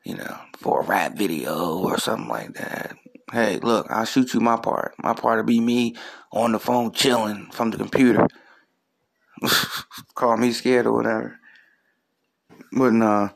you 0.05 0.15
know, 0.15 0.37
for 0.57 0.81
a 0.81 0.85
rap 0.85 1.17
video 1.17 1.79
or 1.79 1.97
something 1.97 2.27
like 2.27 2.53
that. 2.53 2.97
Hey, 3.31 3.59
look, 3.59 3.85
I'll 3.89 4.05
shoot 4.05 4.33
you 4.33 4.39
my 4.39 4.57
part. 4.57 4.95
My 4.97 5.13
part 5.13 5.37
will 5.37 5.45
be 5.45 5.59
me 5.59 5.95
on 6.31 6.51
the 6.51 6.59
phone 6.59 6.91
chilling 6.91 7.51
from 7.51 7.69
the 7.69 7.77
computer. 7.77 8.27
Call 10.15 10.37
me 10.37 10.51
scared 10.51 10.87
or 10.87 10.93
whatever. 10.93 11.39
But 12.71 12.93
nah, 12.93 13.29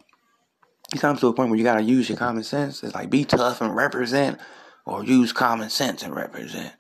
it 0.94 1.00
comes 1.00 1.20
to 1.20 1.28
a 1.28 1.34
point 1.34 1.50
where 1.50 1.58
you 1.58 1.64
gotta 1.64 1.84
use 1.84 2.10
your 2.10 2.18
common 2.18 2.44
sense. 2.44 2.84
It's 2.84 2.96
like 2.96 3.10
be 3.10 3.24
tough 3.24 3.62
and 3.62 3.76
represent 3.76 4.40
or 4.86 5.04
use 5.04 5.32
common 5.32 5.70
sense 5.70 6.02
and 6.02 6.16
represent. 6.16 6.74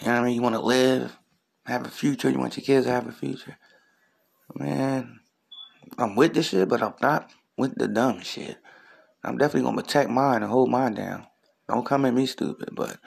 You 0.00 0.06
know 0.06 0.14
what 0.14 0.20
I 0.20 0.24
mean? 0.24 0.34
You 0.34 0.42
want 0.42 0.54
to 0.54 0.60
live, 0.60 1.16
have 1.66 1.86
a 1.86 1.90
future. 1.90 2.30
You 2.30 2.38
want 2.38 2.56
your 2.56 2.64
kids 2.64 2.86
to 2.86 2.92
have 2.92 3.06
a 3.06 3.12
future. 3.12 3.58
Man, 4.54 5.20
I'm 5.98 6.16
with 6.16 6.34
this 6.34 6.48
shit, 6.48 6.68
but 6.68 6.82
I'm 6.82 6.94
not 7.02 7.30
with 7.58 7.74
the 7.76 7.88
dumb 7.88 8.22
shit. 8.22 8.56
I'm 9.22 9.36
definitely 9.36 9.68
gonna 9.68 9.82
protect 9.82 10.08
mine 10.08 10.42
and 10.42 10.50
hold 10.50 10.70
mine 10.70 10.94
down. 10.94 11.26
Don't 11.68 11.86
come 11.86 12.04
at 12.04 12.14
me 12.14 12.26
stupid, 12.26 12.70
but 12.72 12.98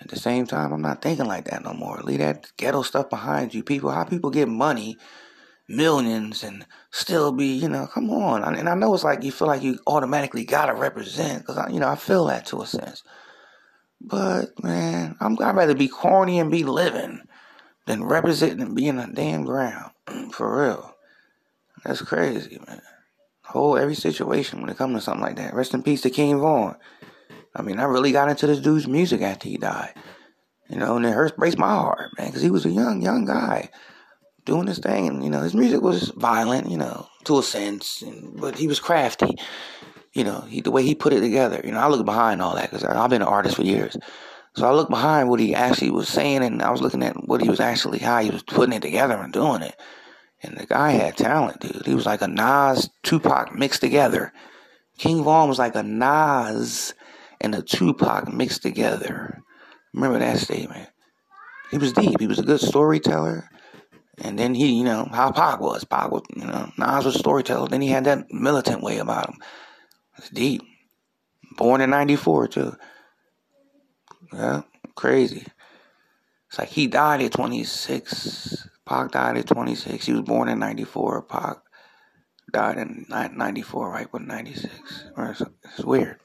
at 0.00 0.08
the 0.08 0.16
same 0.16 0.46
time, 0.46 0.72
I'm 0.72 0.82
not 0.82 1.02
thinking 1.02 1.26
like 1.26 1.46
that 1.46 1.64
no 1.64 1.72
more. 1.72 2.00
Leave 2.02 2.18
that 2.18 2.52
ghetto 2.56 2.82
stuff 2.82 3.08
behind 3.08 3.54
you, 3.54 3.62
people. 3.62 3.90
How 3.90 4.04
people 4.04 4.30
get 4.30 4.48
money, 4.48 4.98
millions, 5.68 6.44
and 6.44 6.66
still 6.90 7.32
be, 7.32 7.46
you 7.46 7.68
know, 7.68 7.86
come 7.86 8.10
on. 8.10 8.44
And 8.56 8.68
I 8.68 8.74
know 8.74 8.94
it's 8.94 9.04
like 9.04 9.22
you 9.22 9.32
feel 9.32 9.48
like 9.48 9.62
you 9.62 9.78
automatically 9.86 10.44
gotta 10.44 10.74
represent, 10.74 11.46
because 11.46 11.72
you 11.72 11.80
know 11.80 11.88
I 11.88 11.96
feel 11.96 12.26
that 12.26 12.46
to 12.46 12.60
a 12.60 12.66
sense. 12.66 13.02
But 14.00 14.62
man, 14.62 15.16
I'm 15.20 15.40
I'd 15.40 15.56
rather 15.56 15.74
be 15.74 15.88
corny 15.88 16.38
and 16.38 16.50
be 16.50 16.64
living 16.64 17.22
than 17.86 18.04
representing 18.04 18.60
and 18.60 18.76
being 18.76 18.98
a 18.98 19.10
damn 19.12 19.44
ground. 19.44 19.92
For 20.32 20.62
real. 20.62 20.94
That's 21.84 22.02
crazy, 22.02 22.60
man. 22.66 22.82
Whole 23.44 23.78
every 23.78 23.94
situation 23.94 24.60
when 24.60 24.70
it 24.70 24.76
comes 24.76 24.96
to 24.96 25.00
something 25.00 25.22
like 25.22 25.36
that. 25.36 25.54
Rest 25.54 25.72
in 25.72 25.82
peace 25.82 26.02
to 26.02 26.10
King 26.10 26.40
Von. 26.40 26.76
I 27.56 27.62
mean, 27.62 27.78
I 27.78 27.84
really 27.84 28.12
got 28.12 28.28
into 28.28 28.46
this 28.46 28.60
dude's 28.60 28.86
music 28.86 29.22
after 29.22 29.48
he 29.48 29.56
died. 29.56 29.94
You 30.68 30.78
know, 30.78 30.96
and 30.96 31.06
it 31.06 31.12
hurts, 31.12 31.36
breaks 31.36 31.56
my 31.56 31.68
heart, 31.68 32.10
man, 32.18 32.28
because 32.28 32.42
he 32.42 32.50
was 32.50 32.66
a 32.66 32.70
young, 32.70 33.00
young 33.00 33.24
guy 33.24 33.70
doing 34.44 34.66
his 34.66 34.78
thing. 34.78 35.06
And, 35.06 35.22
you 35.22 35.30
know, 35.30 35.42
his 35.42 35.54
music 35.54 35.80
was 35.80 36.10
violent, 36.10 36.68
you 36.68 36.76
know, 36.76 37.06
to 37.24 37.38
a 37.38 37.42
sense, 37.42 38.02
and, 38.02 38.40
but 38.40 38.58
he 38.58 38.66
was 38.66 38.80
crafty 38.80 39.36
you 40.16 40.24
know, 40.24 40.40
he, 40.48 40.62
the 40.62 40.70
way 40.70 40.82
he 40.82 40.94
put 40.94 41.12
it 41.12 41.20
together. 41.20 41.60
You 41.62 41.72
know, 41.72 41.78
I 41.78 41.88
look 41.88 42.06
behind 42.06 42.40
all 42.40 42.54
that 42.54 42.70
because 42.70 42.82
I've 42.84 43.10
been 43.10 43.20
an 43.20 43.28
artist 43.28 43.56
for 43.56 43.62
years. 43.62 43.98
So 44.56 44.66
I 44.66 44.72
look 44.72 44.88
behind 44.88 45.28
what 45.28 45.40
he 45.40 45.54
actually 45.54 45.90
was 45.90 46.08
saying, 46.08 46.42
and 46.42 46.62
I 46.62 46.70
was 46.70 46.80
looking 46.80 47.02
at 47.02 47.28
what 47.28 47.42
he 47.42 47.50
was 47.50 47.60
actually, 47.60 47.98
how 47.98 48.22
he 48.22 48.30
was 48.30 48.42
putting 48.42 48.72
it 48.72 48.80
together 48.80 49.18
and 49.18 49.30
doing 49.30 49.60
it. 49.60 49.78
And 50.42 50.56
the 50.56 50.64
guy 50.64 50.92
had 50.92 51.18
talent, 51.18 51.60
dude. 51.60 51.84
He 51.84 51.94
was 51.94 52.06
like 52.06 52.22
a 52.22 52.28
Nas, 52.28 52.88
Tupac 53.02 53.54
mixed 53.54 53.82
together. 53.82 54.32
King 54.96 55.22
Von 55.22 55.50
was 55.50 55.58
like 55.58 55.74
a 55.74 55.82
Nas 55.82 56.94
and 57.40 57.54
a 57.54 57.62
Tupac 57.62 58.32
mixed 58.32 58.62
together. 58.62 59.42
Remember 59.92 60.18
that 60.18 60.38
statement. 60.38 60.88
He 61.70 61.78
was 61.78 61.92
deep. 61.92 62.20
He 62.20 62.26
was 62.26 62.38
a 62.38 62.44
good 62.44 62.60
storyteller. 62.60 63.48
And 64.18 64.38
then 64.38 64.54
he, 64.54 64.72
you 64.72 64.84
know, 64.84 65.08
how 65.12 65.30
Pac 65.32 65.60
was. 65.60 65.84
Pac 65.84 66.10
was, 66.10 66.22
you 66.34 66.46
know, 66.46 66.70
Nas 66.78 67.04
was 67.04 67.16
a 67.16 67.18
storyteller. 67.18 67.68
Then 67.68 67.82
he 67.82 67.88
had 67.88 68.04
that 68.04 68.32
militant 68.32 68.82
way 68.82 68.98
about 68.98 69.28
him. 69.28 69.38
It's 70.18 70.30
deep. 70.30 70.62
Born 71.56 71.80
in 71.80 71.90
94, 71.90 72.48
too. 72.48 72.76
Yeah, 74.32 74.62
crazy. 74.94 75.46
It's 76.48 76.58
like 76.58 76.68
he 76.68 76.86
died 76.86 77.22
at 77.22 77.32
26. 77.32 78.68
Pac 78.86 79.12
died 79.12 79.36
at 79.36 79.46
26. 79.46 80.06
He 80.06 80.12
was 80.12 80.22
born 80.22 80.48
in 80.48 80.58
94. 80.58 81.22
Pac 81.22 81.58
died 82.52 82.78
in 82.78 83.06
94, 83.08 83.90
right? 83.90 84.06
But 84.10 84.22
96. 84.22 85.04
It's, 85.18 85.42
it's 85.64 85.84
weird. 85.84 86.20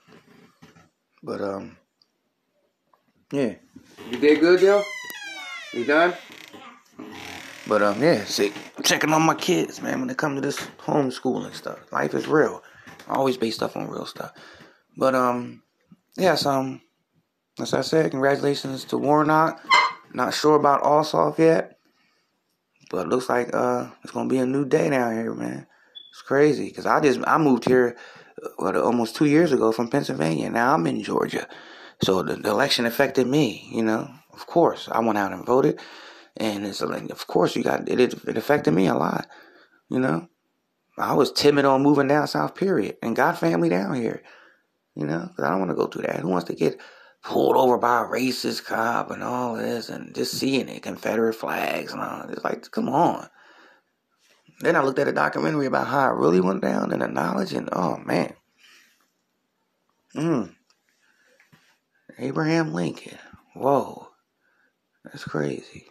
But, 1.24 1.42
um, 1.42 1.78
yeah. 3.32 3.56
You 4.10 4.18
did 4.18 4.40
good, 4.40 4.60
Joe? 4.60 4.84
You 5.74 5.86
done? 5.86 6.14
But, 7.68 7.82
um, 7.82 8.02
yeah, 8.02 8.24
see, 8.26 8.52
checking 8.84 9.14
on 9.14 9.22
my 9.22 9.36
kids, 9.36 9.82
man, 9.82 10.02
when 10.02 10.10
it 10.10 10.18
comes 10.18 10.38
to 10.38 10.42
this 10.42 10.60
homeschooling 10.80 11.54
stuff. 11.54 11.92
Life 11.92 12.14
is 12.14 12.28
real. 12.28 12.64
I 13.08 13.16
always 13.16 13.38
base 13.38 13.56
stuff 13.56 13.78
on 13.78 13.90
real 13.90 14.06
stuff. 14.06 14.32
But 14.98 15.16
um, 15.16 15.64
yes, 16.18 16.46
um, 16.46 16.82
as 17.60 17.74
I 17.74 17.82
said, 17.82 18.12
congratulations 18.12 18.86
to 18.86 18.98
Warnock. 18.98 19.62
Not 20.14 20.34
sure 20.34 20.56
about 20.56 20.84
Ossoff 20.84 21.38
yet, 21.38 21.78
but 22.90 23.08
looks 23.08 23.30
like 23.30 23.54
uh, 23.54 23.90
it's 24.04 24.12
gonna 24.12 24.30
be 24.30 24.40
a 24.40 24.46
new 24.46 24.66
day 24.66 24.90
down 24.90 25.14
here, 25.14 25.34
man. 25.34 25.68
It's 26.12 26.22
crazy 26.22 26.66
because 26.66 26.86
I 26.86 27.00
just 27.00 27.20
I 27.26 27.38
moved 27.38 27.66
here 27.66 27.96
what, 28.58 28.76
almost 28.76 29.16
two 29.16 29.26
years 29.26 29.52
ago 29.52 29.72
from 29.72 29.90
Pennsylvania. 29.90 30.50
Now 30.50 30.74
I'm 30.74 30.88
in 30.88 31.04
Georgia, 31.04 31.48
so 32.02 32.24
the, 32.24 32.36
the 32.36 32.50
election 32.50 32.86
affected 32.86 33.28
me. 33.28 33.68
You 33.72 33.84
know, 33.84 34.10
of 34.34 34.48
course, 34.48 34.90
I 34.92 35.00
went 35.00 35.18
out 35.18 35.34
and 35.34 35.46
voted, 35.46 35.80
and 36.38 36.66
it's 36.66 36.82
like, 36.82 37.10
of 37.10 37.28
course, 37.28 37.56
you 37.56 37.64
got 37.64 37.88
it. 37.88 38.00
It 38.00 38.38
affected 38.38 38.72
me 38.72 38.88
a 38.88 38.96
lot. 38.96 39.28
You 39.90 40.00
know, 40.00 40.28
I 40.98 41.14
was 41.14 41.32
timid 41.32 41.66
on 41.66 41.84
moving 41.84 42.08
down 42.08 42.28
south, 42.28 42.56
period, 42.56 42.98
and 43.02 43.16
got 43.16 43.40
family 43.40 43.70
down 43.70 43.96
here. 43.96 44.24
You 44.96 45.06
know, 45.06 45.28
because 45.30 45.46
I 45.46 45.50
don't 45.50 45.60
want 45.60 45.72
to 45.72 45.76
go 45.76 45.88
through 45.88 46.04
that. 46.04 46.20
Who 46.20 46.28
wants 46.28 46.48
to 46.48 46.56
get 46.56 46.80
pulled 47.24 47.56
over 47.56 47.78
by 47.78 48.02
a 48.02 48.06
racist 48.06 48.66
cop 48.66 49.12
and 49.12 49.24
all 49.24 49.56
this 49.56 49.90
and 49.90 50.14
just 50.16 50.34
seeing 50.34 50.68
it, 50.68 50.82
Confederate 50.84 51.36
flags 51.36 51.94
and 51.94 52.02
all. 52.02 52.30
It's 52.30 52.44
like, 52.44 52.70
come 52.72 52.90
on. 52.90 53.28
Then 54.62 54.76
I 54.76 54.82
looked 54.82 55.00
at 55.00 55.08
a 55.08 55.14
documentary 55.14 55.66
about 55.66 55.88
how 55.88 56.12
it 56.12 56.18
really 56.18 56.42
went 56.42 56.62
down 56.62 56.92
and 56.92 57.02
the 57.02 57.08
knowledge, 57.08 57.54
and 57.54 57.70
oh 57.72 57.98
man. 57.98 58.34
Mm. 60.16 60.56
Abraham 62.20 62.74
Lincoln. 62.74 63.18
Whoa. 63.56 64.10
That's 65.04 65.24
crazy. 65.24 65.88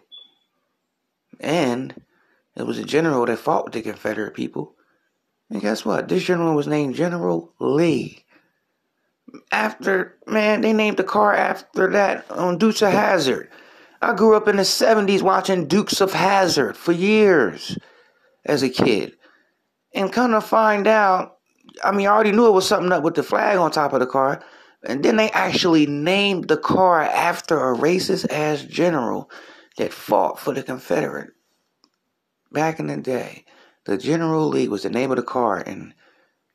And 1.40 1.94
it 2.54 2.64
was 2.64 2.78
a 2.78 2.84
general 2.84 3.26
that 3.26 3.38
fought 3.38 3.64
with 3.64 3.74
the 3.74 3.82
Confederate 3.82 4.34
people 4.34 4.74
and 5.50 5.60
guess 5.60 5.84
what? 5.84 6.08
This 6.08 6.22
general 6.22 6.54
was 6.54 6.68
named 6.68 6.94
General 6.94 7.52
Lee. 7.58 8.24
After, 9.50 10.16
man, 10.26 10.60
they 10.60 10.72
named 10.72 10.96
the 10.96 11.04
car 11.04 11.34
after 11.34 11.90
that 11.90 12.30
on 12.30 12.58
Dukes 12.58 12.82
of 12.82 12.92
Hazzard. 12.92 13.48
I 14.00 14.14
grew 14.14 14.34
up 14.34 14.48
in 14.48 14.56
the 14.56 14.62
70s 14.62 15.22
watching 15.22 15.66
Dukes 15.66 16.00
of 16.00 16.12
Hazzard 16.12 16.76
for 16.76 16.92
years 16.92 17.76
as 18.44 18.62
a 18.62 18.68
kid. 18.68 19.16
And 19.94 20.12
come 20.12 20.32
to 20.32 20.40
find 20.40 20.86
out, 20.86 21.38
I 21.84 21.92
mean, 21.92 22.06
I 22.06 22.10
already 22.10 22.32
knew 22.32 22.46
it 22.46 22.52
was 22.52 22.66
something 22.66 22.92
up 22.92 23.02
with 23.02 23.14
the 23.14 23.22
flag 23.22 23.58
on 23.58 23.70
top 23.70 23.92
of 23.92 24.00
the 24.00 24.06
car. 24.06 24.42
And 24.84 25.02
then 25.02 25.16
they 25.16 25.30
actually 25.30 25.86
named 25.86 26.48
the 26.48 26.56
car 26.56 27.02
after 27.02 27.56
a 27.58 27.76
racist 27.76 28.30
ass 28.30 28.62
general 28.62 29.30
that 29.76 29.92
fought 29.92 30.38
for 30.38 30.54
the 30.54 30.62
Confederate 30.62 31.30
back 32.52 32.80
in 32.80 32.86
the 32.86 32.96
day. 32.96 33.44
The 33.84 33.98
General 33.98 34.48
Lee 34.48 34.68
was 34.68 34.82
the 34.82 34.90
name 34.90 35.10
of 35.10 35.16
the 35.16 35.22
car 35.22 35.60
in 35.60 35.94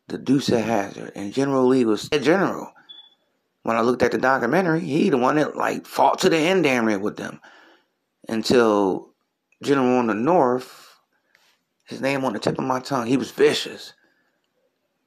the 0.07 0.17
Deuce 0.17 0.47
Hazard. 0.47 1.11
And 1.15 1.33
General 1.33 1.67
Lee 1.67 1.85
was 1.85 2.09
a 2.11 2.19
general. 2.19 2.71
When 3.63 3.75
I 3.75 3.81
looked 3.81 4.03
at 4.03 4.11
the 4.11 4.19
documentary, 4.19 4.81
he 4.81 5.09
the 5.09 5.17
one 5.17 5.37
that 5.37 5.55
like 5.55 5.85
fought 5.87 6.19
to 6.19 6.29
the 6.29 6.37
end 6.37 6.63
damn 6.63 6.85
near 6.85 6.99
with 6.99 7.17
them. 7.17 7.41
Until 8.27 9.09
General 9.63 9.97
on 9.99 10.07
the 10.07 10.13
North, 10.13 10.84
his 11.85 12.01
name 12.01 12.25
on 12.25 12.33
the 12.33 12.39
tip 12.39 12.57
of 12.57 12.65
my 12.65 12.79
tongue, 12.79 13.07
he 13.07 13.17
was 13.17 13.31
vicious. 13.31 13.93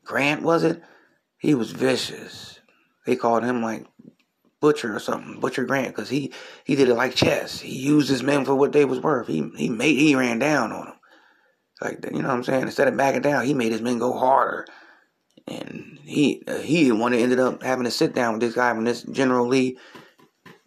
Grant 0.05 0.43
was 0.43 0.65
it? 0.65 0.83
He 1.39 1.55
was 1.55 1.71
vicious. 1.73 2.61
They 3.07 3.17
called 3.17 3.45
him 3.45 3.63
like 3.63 3.87
Butcher 4.61 4.95
or 4.95 5.01
something, 5.01 5.41
Butcher 5.41 5.65
Grant, 5.65 5.89
because 5.89 6.09
he 6.09 6.33
he 6.65 6.75
did 6.75 6.89
it 6.89 6.95
like 6.95 7.15
chess. 7.15 7.61
He 7.61 7.77
used 7.77 8.09
his 8.09 8.23
men 8.23 8.45
for 8.45 8.55
what 8.55 8.73
they 8.73 8.85
was 8.85 9.01
worth. 9.01 9.29
He 9.29 9.49
he 9.57 9.69
made 9.69 9.97
he 9.97 10.15
ran 10.15 10.39
down 10.39 10.73
on 10.73 10.87
them, 10.87 10.95
like 11.81 12.05
you 12.13 12.23
know 12.23 12.29
what 12.29 12.35
I'm 12.35 12.45
saying. 12.45 12.63
Instead 12.63 12.89
of 12.89 12.97
backing 12.97 13.23
down, 13.23 13.45
he 13.45 13.55
made 13.55 13.73
his 13.73 13.83
men 13.83 13.99
go 13.99 14.19
harder, 14.19 14.67
and 15.47 15.99
he 16.03 16.43
uh, 16.49 16.59
he 16.59 16.91
one 16.91 17.13
that 17.13 17.19
ended 17.19 17.39
up 17.39 17.63
having 17.63 17.85
to 17.85 17.91
sit 17.91 18.15
down 18.15 18.35
with 18.35 18.41
this 18.41 18.55
guy 18.55 18.73
when 18.73 18.85
this 18.85 19.03
General 19.03 19.47
Lee 19.47 19.79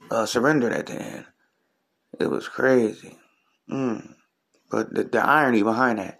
uh, 0.10 0.26
surrendered 0.26 0.74
at 0.74 0.86
the 0.86 0.94
end. 0.94 1.26
It 2.20 2.30
was 2.30 2.48
crazy, 2.48 3.18
mm. 3.70 4.14
But 4.72 4.94
the, 4.94 5.04
the 5.04 5.24
irony 5.24 5.64
behind 5.64 6.00
that, 6.00 6.20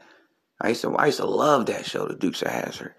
I 0.60 0.70
used 0.70 0.82
to 0.82 0.96
I 0.96 1.08
used 1.08 1.20
to 1.20 1.26
love 1.26 1.68
that 1.68 1.86
show, 1.86 2.08
The 2.08 2.16
Dukes 2.16 2.42
of 2.42 2.50
Hazzard 2.50 2.94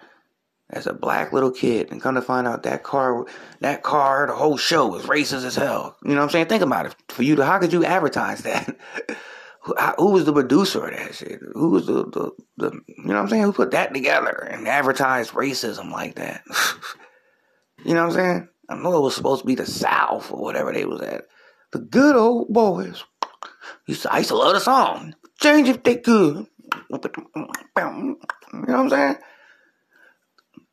as 0.73 0.87
a 0.87 0.95
black 0.95 1.33
little 1.33 1.51
kid. 1.51 1.91
And 1.91 2.01
come 2.01 2.15
to 2.15 2.23
find 2.23 2.49
out 2.49 2.63
that 2.65 2.83
car 2.83 3.27
that 3.61 3.83
car 3.83 4.27
the 4.27 4.35
whole 4.35 4.57
show 4.57 4.87
was 4.87 5.05
racist 5.05 5.45
as 5.45 5.55
hell. 5.55 5.97
You 6.03 6.11
know 6.11 6.17
what 6.17 6.23
i'm 6.25 6.31
saying? 6.31 6.47
Think 6.47 6.63
about 6.63 6.87
it. 6.87 6.97
For 7.09 7.23
you 7.23 7.37
to 7.37 7.45
how 7.45 7.59
could 7.59 7.73
you 7.73 7.85
advertise 7.85 8.43
that? 8.43 8.77
Who, 9.65 9.75
who 9.99 10.11
was 10.11 10.25
the 10.25 10.33
producer 10.33 10.87
of 10.87 10.97
that 10.97 11.15
shit? 11.15 11.41
Who 11.53 11.71
was 11.71 11.87
the, 11.87 12.05
the, 12.05 12.31
the 12.57 12.81
you 12.89 13.05
know 13.05 13.15
what 13.15 13.23
i'm 13.23 13.29
saying? 13.29 13.43
Who 13.43 13.53
put 13.53 13.73
that 13.73 13.95
together 13.95 14.31
and 14.51 14.67
advertised 14.67 15.33
racism 15.33 15.91
like 15.91 16.17
that? 16.17 16.43
You 17.85 17.95
know 17.95 18.07
what 18.07 18.11
i'm 18.11 18.15
saying? 18.15 18.49
I 18.69 18.77
know 18.77 18.97
it 18.97 19.01
was 19.01 19.17
supposed 19.17 19.41
to 19.41 19.47
be 19.47 19.57
the 19.57 19.67
south 19.67 20.31
or 20.31 20.41
whatever 20.41 20.73
they 20.73 20.85
was 20.85 21.01
at. 21.01 21.25
The 21.73 21.81
good 21.81 22.15
old 22.15 22.53
boys. 22.53 23.03
Used 23.89 24.03
to, 24.03 24.13
i 24.13 24.19
used 24.19 24.29
to 24.29 24.37
love 24.37 24.55
the 24.55 24.61
song 24.61 25.17
change 25.43 25.69
if 25.69 25.83
they 25.83 25.97
could 25.97 26.47
you 26.91 26.99
know 26.99 28.17
what 28.53 28.71
i'm 28.71 28.91
saying 28.91 29.17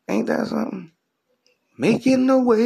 Ain't 0.09 0.25
that 0.25 0.47
something? 0.47 0.91
Making 1.77 2.25
the 2.25 2.39
way, 2.39 2.57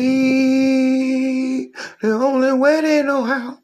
the 2.01 2.13
only 2.13 2.53
way 2.53 2.79
they 2.79 3.03
know 3.03 3.25
how. 3.25 3.59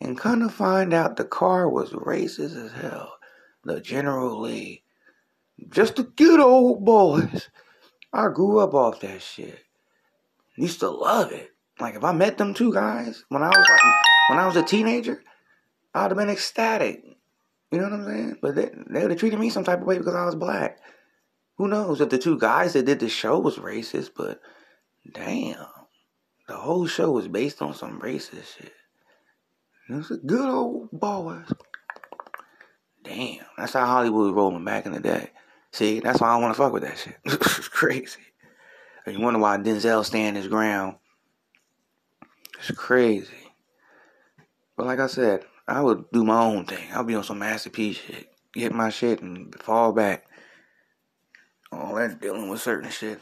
And 0.00 0.16
kind 0.16 0.44
of 0.44 0.54
find 0.54 0.94
out 0.94 1.16
the 1.16 1.24
car 1.24 1.68
was 1.68 1.90
racist 1.90 2.56
as 2.64 2.70
hell. 2.70 3.16
The 3.64 3.80
General 3.80 4.40
Lee. 4.40 4.84
Just 5.70 5.96
the 5.96 6.04
good 6.04 6.38
old 6.38 6.84
boys. 6.84 7.50
I 8.12 8.28
grew 8.28 8.60
up 8.60 8.72
off 8.72 9.00
that 9.00 9.20
shit. 9.20 9.58
Used 10.56 10.78
to 10.80 10.88
love 10.88 11.32
it. 11.32 11.50
Like 11.80 11.96
if 11.96 12.04
I 12.04 12.12
met 12.12 12.38
them 12.38 12.54
two 12.54 12.72
guys 12.72 13.24
when 13.28 13.42
I 13.42 13.48
was 13.48 13.66
like, 13.68 13.80
when 14.30 14.38
I 14.38 14.46
was 14.46 14.54
a 14.56 14.62
teenager, 14.62 15.20
I'd 15.96 16.10
have 16.10 16.18
been 16.18 16.28
ecstatic. 16.28 17.02
You 17.72 17.78
know 17.78 17.84
what 17.84 17.92
I'm 17.94 18.04
saying? 18.04 18.36
But 18.42 18.54
they, 18.54 18.70
they 18.90 19.02
would 19.02 19.10
have 19.10 19.18
treated 19.18 19.38
me 19.38 19.50
some 19.50 19.64
type 19.64 19.80
of 19.80 19.86
way 19.86 19.98
because 19.98 20.14
I 20.14 20.24
was 20.24 20.34
black. 20.34 20.78
Who 21.56 21.68
knows 21.68 22.00
if 22.00 22.10
the 22.10 22.18
two 22.18 22.38
guys 22.38 22.74
that 22.74 22.84
did 22.84 23.00
the 23.00 23.08
show 23.08 23.38
was 23.38 23.56
racist, 23.56 24.10
but 24.14 24.40
damn, 25.10 25.66
the 26.48 26.54
whole 26.54 26.86
show 26.86 27.10
was 27.10 27.28
based 27.28 27.62
on 27.62 27.74
some 27.74 28.00
racist 28.00 28.56
shit. 28.58 28.72
It 29.88 29.94
was 29.94 30.10
a 30.10 30.18
good 30.18 30.48
old 30.48 30.90
boys. 30.92 31.50
Damn, 33.02 33.44
that's 33.56 33.72
how 33.72 33.86
Hollywood 33.86 34.26
was 34.26 34.34
rolling 34.34 34.64
back 34.64 34.84
in 34.84 34.92
the 34.92 35.00
day. 35.00 35.30
See, 35.72 36.00
that's 36.00 36.20
why 36.20 36.28
I 36.28 36.34
don't 36.34 36.42
want 36.42 36.54
to 36.54 36.62
fuck 36.62 36.72
with 36.72 36.82
that 36.82 36.98
shit. 36.98 37.16
it's 37.24 37.68
crazy. 37.68 38.20
And 39.06 39.16
you 39.16 39.22
wonder 39.22 39.38
why 39.38 39.56
Denzel 39.56 40.04
stand 40.04 40.36
his 40.36 40.48
ground. 40.48 40.96
It's 42.58 42.70
crazy. 42.72 43.28
But 44.76 44.86
like 44.86 44.98
I 44.98 45.06
said, 45.06 45.44
I 45.68 45.80
would 45.82 46.10
do 46.12 46.24
my 46.24 46.40
own 46.40 46.66
thing. 46.66 46.86
I'll 46.92 47.04
be 47.04 47.14
on 47.14 47.24
some 47.24 47.38
Master 47.40 47.70
P 47.70 47.92
shit. 47.92 48.28
Get 48.54 48.72
my 48.72 48.90
shit 48.90 49.20
and 49.20 49.54
fall 49.62 49.92
back 49.92 50.26
oh, 51.72 51.78
all 51.78 51.94
that 51.96 52.20
dealing 52.20 52.48
with 52.48 52.60
certain 52.60 52.90
shit. 52.90 53.20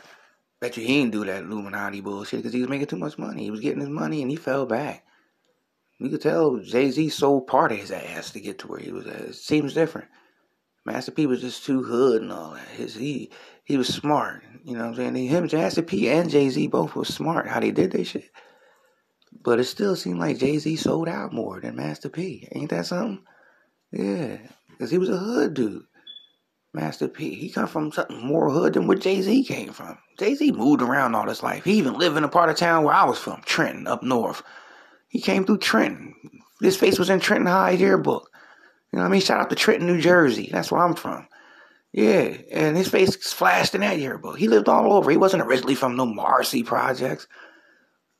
Bet 0.61 0.76
you 0.76 0.87
he 0.87 1.00
didn't 1.00 1.12
do 1.12 1.24
that 1.24 1.42
Illuminati 1.42 2.00
bullshit 2.00 2.40
because 2.40 2.52
he 2.52 2.61
was 2.61 2.68
making 2.68 2.87
too 2.87 2.96
much 2.96 3.18
money. 3.18 3.44
He 3.44 3.50
was 3.50 3.61
getting 3.61 3.80
his 3.80 3.88
money 3.88 4.22
and 4.22 4.30
he 4.30 4.37
fell 4.37 4.66
back. 4.66 5.04
You 5.98 6.11
could 6.11 6.22
tell 6.22 6.59
Jay 6.59 6.90
Z 6.90 7.09
sold 7.11 7.46
part 7.46 7.72
of 7.72 7.78
his 7.78 7.90
ass 7.90 8.30
to 8.33 8.40
get 8.40 8.59
to 8.61 8.68
where 8.68 8.80
he 8.80 8.92
was 8.92 9.07
at. 9.07 9.20
It 9.20 9.35
seems 9.35 9.74
different. 9.74 10.09
Master 10.85 11.12
P 11.12 11.26
was 11.26 11.40
just 11.40 11.64
too 11.64 11.83
hood 11.83 12.22
and 12.22 12.33
all 12.33 12.52
that. 12.52 12.68
His 12.68 12.94
he 12.94 13.30
he 13.64 13.76
was 13.76 13.88
smart. 13.88 14.42
You 14.64 14.74
know 14.74 14.80
what 14.80 14.98
I'm 14.98 15.14
saying? 15.14 15.28
Him, 15.28 15.48
Master 15.52 15.83
P 15.83 16.11
and 16.11 16.30
Jay 16.30 16.48
Z 16.48 16.66
both 16.68 16.94
were 16.94 17.04
smart 17.04 17.48
how 17.48 17.61
they 17.61 17.70
did 17.70 17.92
their 17.92 18.04
shit. 18.04 18.30
But 19.42 19.60
it 19.60 19.64
still 19.64 19.96
seemed 19.96 20.18
like 20.18 20.38
Jay 20.38 20.58
Z 20.58 20.76
sold 20.76 21.08
out 21.08 21.32
more 21.32 21.60
than 21.60 21.76
Master 21.76 22.08
P. 22.08 22.48
Ain't 22.52 22.70
that 22.70 22.86
something? 22.86 23.22
Yeah. 23.92 24.38
Because 24.70 24.90
he 24.90 24.98
was 24.98 25.10
a 25.10 25.16
hood 25.16 25.54
dude. 25.54 25.84
Master 26.72 27.06
P. 27.06 27.34
He 27.34 27.50
come 27.50 27.68
from 27.68 27.92
something 27.92 28.26
more 28.26 28.50
hood 28.50 28.74
than 28.74 28.86
where 28.86 28.96
Jay 28.96 29.22
Z 29.22 29.44
came 29.44 29.72
from. 29.72 29.96
Jay 30.18 30.34
Z 30.34 30.50
moved 30.52 30.82
around 30.82 31.14
all 31.14 31.28
his 31.28 31.42
life. 31.42 31.64
He 31.64 31.74
even 31.74 31.98
lived 31.98 32.16
in 32.16 32.24
a 32.24 32.28
part 32.28 32.50
of 32.50 32.56
town 32.56 32.84
where 32.84 32.94
I 32.94 33.04
was 33.04 33.18
from, 33.18 33.42
Trenton, 33.44 33.86
up 33.86 34.02
north. 34.02 34.42
He 35.08 35.20
came 35.20 35.44
through 35.44 35.58
Trenton. 35.58 36.14
His 36.60 36.76
face 36.76 36.98
was 36.98 37.10
in 37.10 37.20
Trenton 37.20 37.46
High 37.46 37.72
yearbook. 37.72 38.30
You 38.92 38.96
know 38.96 39.02
what 39.04 39.08
I 39.08 39.12
mean? 39.12 39.20
Shout 39.20 39.40
out 39.40 39.50
to 39.50 39.56
Trenton, 39.56 39.86
New 39.86 40.00
Jersey. 40.00 40.48
That's 40.50 40.72
where 40.72 40.82
I'm 40.82 40.94
from. 40.94 41.28
Yeah, 41.92 42.36
and 42.50 42.76
his 42.76 42.88
face 42.88 43.14
flashed 43.32 43.76
in 43.76 43.82
that 43.82 44.00
yearbook. 44.00 44.36
He 44.36 44.48
lived 44.48 44.68
all 44.68 44.92
over. 44.92 45.10
He 45.12 45.16
wasn't 45.16 45.44
originally 45.44 45.76
from 45.76 45.94
no 45.94 46.06
Marcy 46.06 46.64
projects. 46.64 47.28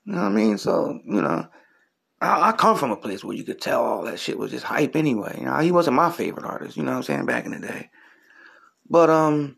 You 0.05 0.15
know 0.15 0.23
what 0.23 0.29
I 0.29 0.31
mean? 0.31 0.59
So, 0.59 1.01
you 1.05 1.23
know, 1.23 1.47
I, 2.21 2.49
I, 2.49 2.53
come 2.53 2.77
from 2.77 2.91
a 2.91 2.97
place 2.97 3.25
where 3.25 3.37
you 3.37 3.45
could 3.45 3.61
tell 3.61 3.85
all 3.85 4.05
that 4.05 4.19
shit 4.19 4.39
was 4.39 4.51
just 4.51 4.65
hype 4.65 4.97
anyway. 4.97 5.37
You 5.39 5.47
know, 5.47 5.59
he 5.59 5.73
wasn't 5.73 5.97
my 5.97 6.11
favorite 6.11 6.47
artist, 6.47 6.77
you 6.77 6.83
know 6.83 6.93
what 6.93 6.99
I'm 6.99 7.03
saying, 7.03 7.27
back 7.27 7.47
in 7.47 7.53
the 7.53 7.67
day. 7.67 7.91
But 8.89 9.11
um, 9.11 9.57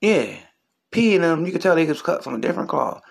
yeah, 0.00 0.36
P 0.90 1.14
and 1.14 1.24
them, 1.24 1.46
you 1.46 1.52
could 1.52 1.60
tell 1.60 1.74
they 1.74 1.86
was 1.86 2.02
cut 2.02 2.24
from 2.24 2.34
a 2.34 2.40
different 2.40 2.68
cloth. 2.68 3.02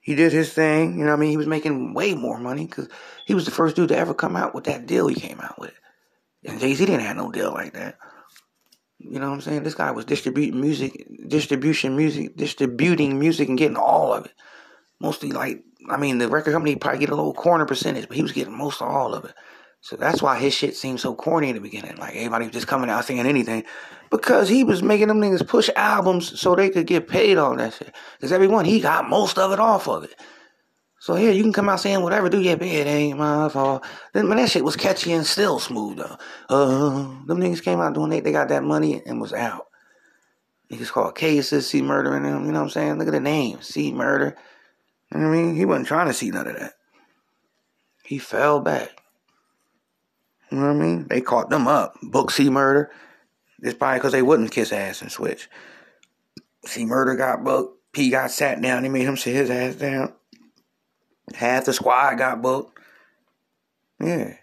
He 0.00 0.14
did 0.14 0.32
his 0.32 0.52
thing, 0.52 0.98
you 0.98 1.04
know. 1.04 1.10
what 1.10 1.18
I 1.18 1.20
mean, 1.20 1.30
he 1.30 1.36
was 1.36 1.46
making 1.46 1.92
way 1.92 2.14
more 2.14 2.38
money 2.38 2.66
because 2.66 2.88
he 3.26 3.34
was 3.34 3.44
the 3.44 3.50
first 3.50 3.76
dude 3.76 3.90
to 3.90 3.96
ever 3.96 4.14
come 4.14 4.36
out 4.36 4.54
with 4.54 4.64
that 4.64 4.86
deal 4.86 5.06
he 5.06 5.14
came 5.14 5.40
out 5.40 5.58
with. 5.58 5.74
And 6.44 6.58
Jay 6.58 6.74
Z 6.74 6.86
didn't 6.86 7.04
have 7.04 7.16
no 7.16 7.30
deal 7.30 7.52
like 7.52 7.74
that. 7.74 7.98
You 8.98 9.18
know 9.18 9.28
what 9.28 9.34
I'm 9.34 9.40
saying? 9.40 9.62
This 9.62 9.74
guy 9.74 9.90
was 9.90 10.04
distributing 10.04 10.60
music, 10.60 11.06
distribution 11.28 11.96
music, 11.96 12.36
distributing 12.36 13.18
music 13.18 13.48
and 13.48 13.58
getting 13.58 13.76
all 13.76 14.12
of 14.12 14.26
it. 14.26 14.32
Mostly 15.00 15.32
like, 15.32 15.64
I 15.88 15.96
mean, 15.96 16.18
the 16.18 16.28
record 16.28 16.52
company 16.52 16.76
probably 16.76 17.00
get 17.00 17.10
a 17.10 17.14
little 17.14 17.34
corner 17.34 17.64
percentage, 17.64 18.06
but 18.06 18.16
he 18.16 18.22
was 18.22 18.32
getting 18.32 18.56
most 18.56 18.82
of 18.82 18.88
all 18.88 19.14
of 19.14 19.24
it. 19.24 19.34
So 19.82 19.96
that's 19.96 20.20
why 20.20 20.38
his 20.38 20.52
shit 20.52 20.76
seemed 20.76 21.00
so 21.00 21.14
corny 21.14 21.48
in 21.48 21.54
the 21.54 21.60
beginning. 21.60 21.96
Like 21.96 22.14
everybody 22.14 22.44
was 22.44 22.52
just 22.52 22.66
coming 22.66 22.90
out 22.90 23.04
saying 23.06 23.20
anything. 23.20 23.64
Because 24.10 24.48
he 24.48 24.62
was 24.64 24.82
making 24.82 25.08
them 25.08 25.20
niggas 25.20 25.46
push 25.46 25.70
albums 25.74 26.38
so 26.38 26.54
they 26.54 26.68
could 26.68 26.86
get 26.86 27.08
paid 27.08 27.38
on 27.38 27.56
that 27.56 27.74
shit. 27.74 27.94
Because 28.16 28.32
everyone, 28.32 28.64
he 28.66 28.80
got 28.80 29.08
most 29.08 29.38
of 29.38 29.52
it 29.52 29.60
off 29.60 29.88
of 29.88 30.04
it. 30.04 30.14
So 30.98 31.16
yeah, 31.16 31.30
you 31.30 31.42
can 31.42 31.54
come 31.54 31.70
out 31.70 31.80
saying 31.80 32.02
whatever, 32.02 32.28
do 32.28 32.42
your 32.42 32.58
bit, 32.58 32.86
ain't 32.86 33.18
my 33.18 33.48
fault. 33.48 33.86
Then 34.12 34.28
man, 34.28 34.36
that 34.36 34.50
shit 34.50 34.64
was 34.64 34.76
catchy 34.76 35.12
and 35.12 35.24
still 35.24 35.58
smooth 35.58 35.96
though. 35.96 36.16
Uh, 36.50 37.24
them 37.24 37.40
niggas 37.40 37.62
came 37.62 37.80
out 37.80 37.94
doing 37.94 38.10
they, 38.10 38.20
they 38.20 38.32
got 38.32 38.48
that 38.48 38.62
money 38.62 39.00
and 39.06 39.18
was 39.18 39.32
out. 39.32 39.68
Niggas 40.70 40.92
called 40.92 41.14
cases, 41.14 41.66
C 41.66 41.80
murder 41.80 42.14
and 42.14 42.26
them, 42.26 42.44
you 42.44 42.52
know 42.52 42.58
what 42.58 42.64
I'm 42.64 42.70
saying? 42.70 42.98
Look 42.98 43.08
at 43.08 43.12
the 43.12 43.20
name, 43.20 43.62
C 43.62 43.94
murder. 43.94 44.36
You 45.12 45.20
know 45.20 45.28
I 45.28 45.30
mean? 45.30 45.56
He 45.56 45.64
wasn't 45.64 45.88
trying 45.88 46.06
to 46.06 46.14
see 46.14 46.30
none 46.30 46.46
of 46.46 46.58
that. 46.58 46.74
He 48.04 48.18
fell 48.18 48.60
back. 48.60 49.02
You 50.50 50.58
know 50.58 50.66
what 50.66 50.82
I 50.82 50.86
mean? 50.86 51.06
They 51.08 51.20
caught 51.20 51.50
them 51.50 51.68
up. 51.68 51.94
Book 52.02 52.30
C 52.30 52.50
murder. 52.50 52.90
It's 53.62 53.78
probably 53.78 53.98
because 53.98 54.12
they 54.12 54.22
wouldn't 54.22 54.50
kiss 54.50 54.72
ass 54.72 55.02
and 55.02 55.12
switch. 55.12 55.48
C 56.64 56.84
murder 56.84 57.14
got 57.14 57.44
booked. 57.44 57.78
P 57.92 58.10
got 58.10 58.30
sat 58.30 58.60
down. 58.60 58.82
They 58.82 58.88
made 58.88 59.04
him 59.04 59.16
sit 59.16 59.34
his 59.34 59.50
ass 59.50 59.74
down. 59.76 60.12
Half 61.34 61.66
the 61.66 61.72
squad 61.72 62.16
got 62.16 62.42
booked. 62.42 62.78
Yeah. 64.00 64.34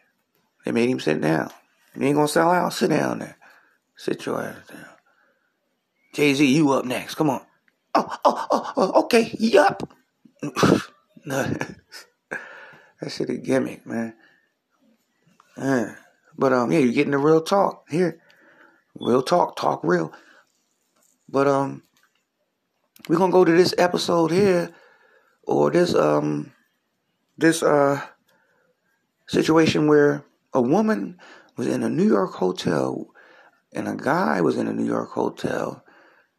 They 0.65 0.71
made 0.71 0.89
him 0.89 0.99
sit 0.99 1.21
down. 1.21 1.49
You 1.95 2.05
ain't 2.05 2.15
gonna 2.15 2.27
sell 2.27 2.51
out? 2.51 2.73
Sit 2.73 2.89
down 2.89 3.19
there. 3.19 3.37
Sit 3.95 4.25
your 4.25 4.41
ass 4.41 4.67
down. 4.69 4.85
Jay 6.13 6.33
Z, 6.33 6.45
you 6.45 6.71
up 6.71 6.85
next. 6.85 7.15
Come 7.15 7.29
on. 7.29 7.41
Oh, 7.95 8.17
oh, 8.23 8.47
oh, 8.51 8.73
oh 8.77 9.03
okay. 9.03 9.35
Yup. 9.39 9.89
that 11.25 11.75
shit 13.09 13.29
a 13.29 13.37
gimmick, 13.37 13.85
man. 13.85 14.13
Yeah. 15.57 15.95
But 16.37 16.53
um, 16.53 16.71
yeah, 16.71 16.79
you're 16.79 16.93
getting 16.93 17.11
the 17.11 17.17
real 17.17 17.41
talk 17.41 17.89
here. 17.89 18.21
Real 18.99 19.23
talk, 19.23 19.55
talk 19.55 19.81
real. 19.83 20.13
But 21.29 21.47
um, 21.47 21.83
we're 23.07 23.17
gonna 23.17 23.31
go 23.31 23.45
to 23.45 23.51
this 23.51 23.73
episode 23.77 24.31
here, 24.31 24.71
or 25.43 25.71
this 25.71 25.95
um, 25.95 26.53
this 27.37 27.63
uh 27.63 28.01
situation 29.27 29.87
where 29.87 30.23
a 30.53 30.61
woman 30.61 31.17
was 31.57 31.67
in 31.67 31.83
a 31.83 31.89
New 31.89 32.07
York 32.07 32.33
hotel, 32.33 33.07
and 33.73 33.87
a 33.87 33.95
guy 33.95 34.41
was 34.41 34.57
in 34.57 34.67
a 34.67 34.73
New 34.73 34.85
York 34.85 35.11
hotel. 35.11 35.83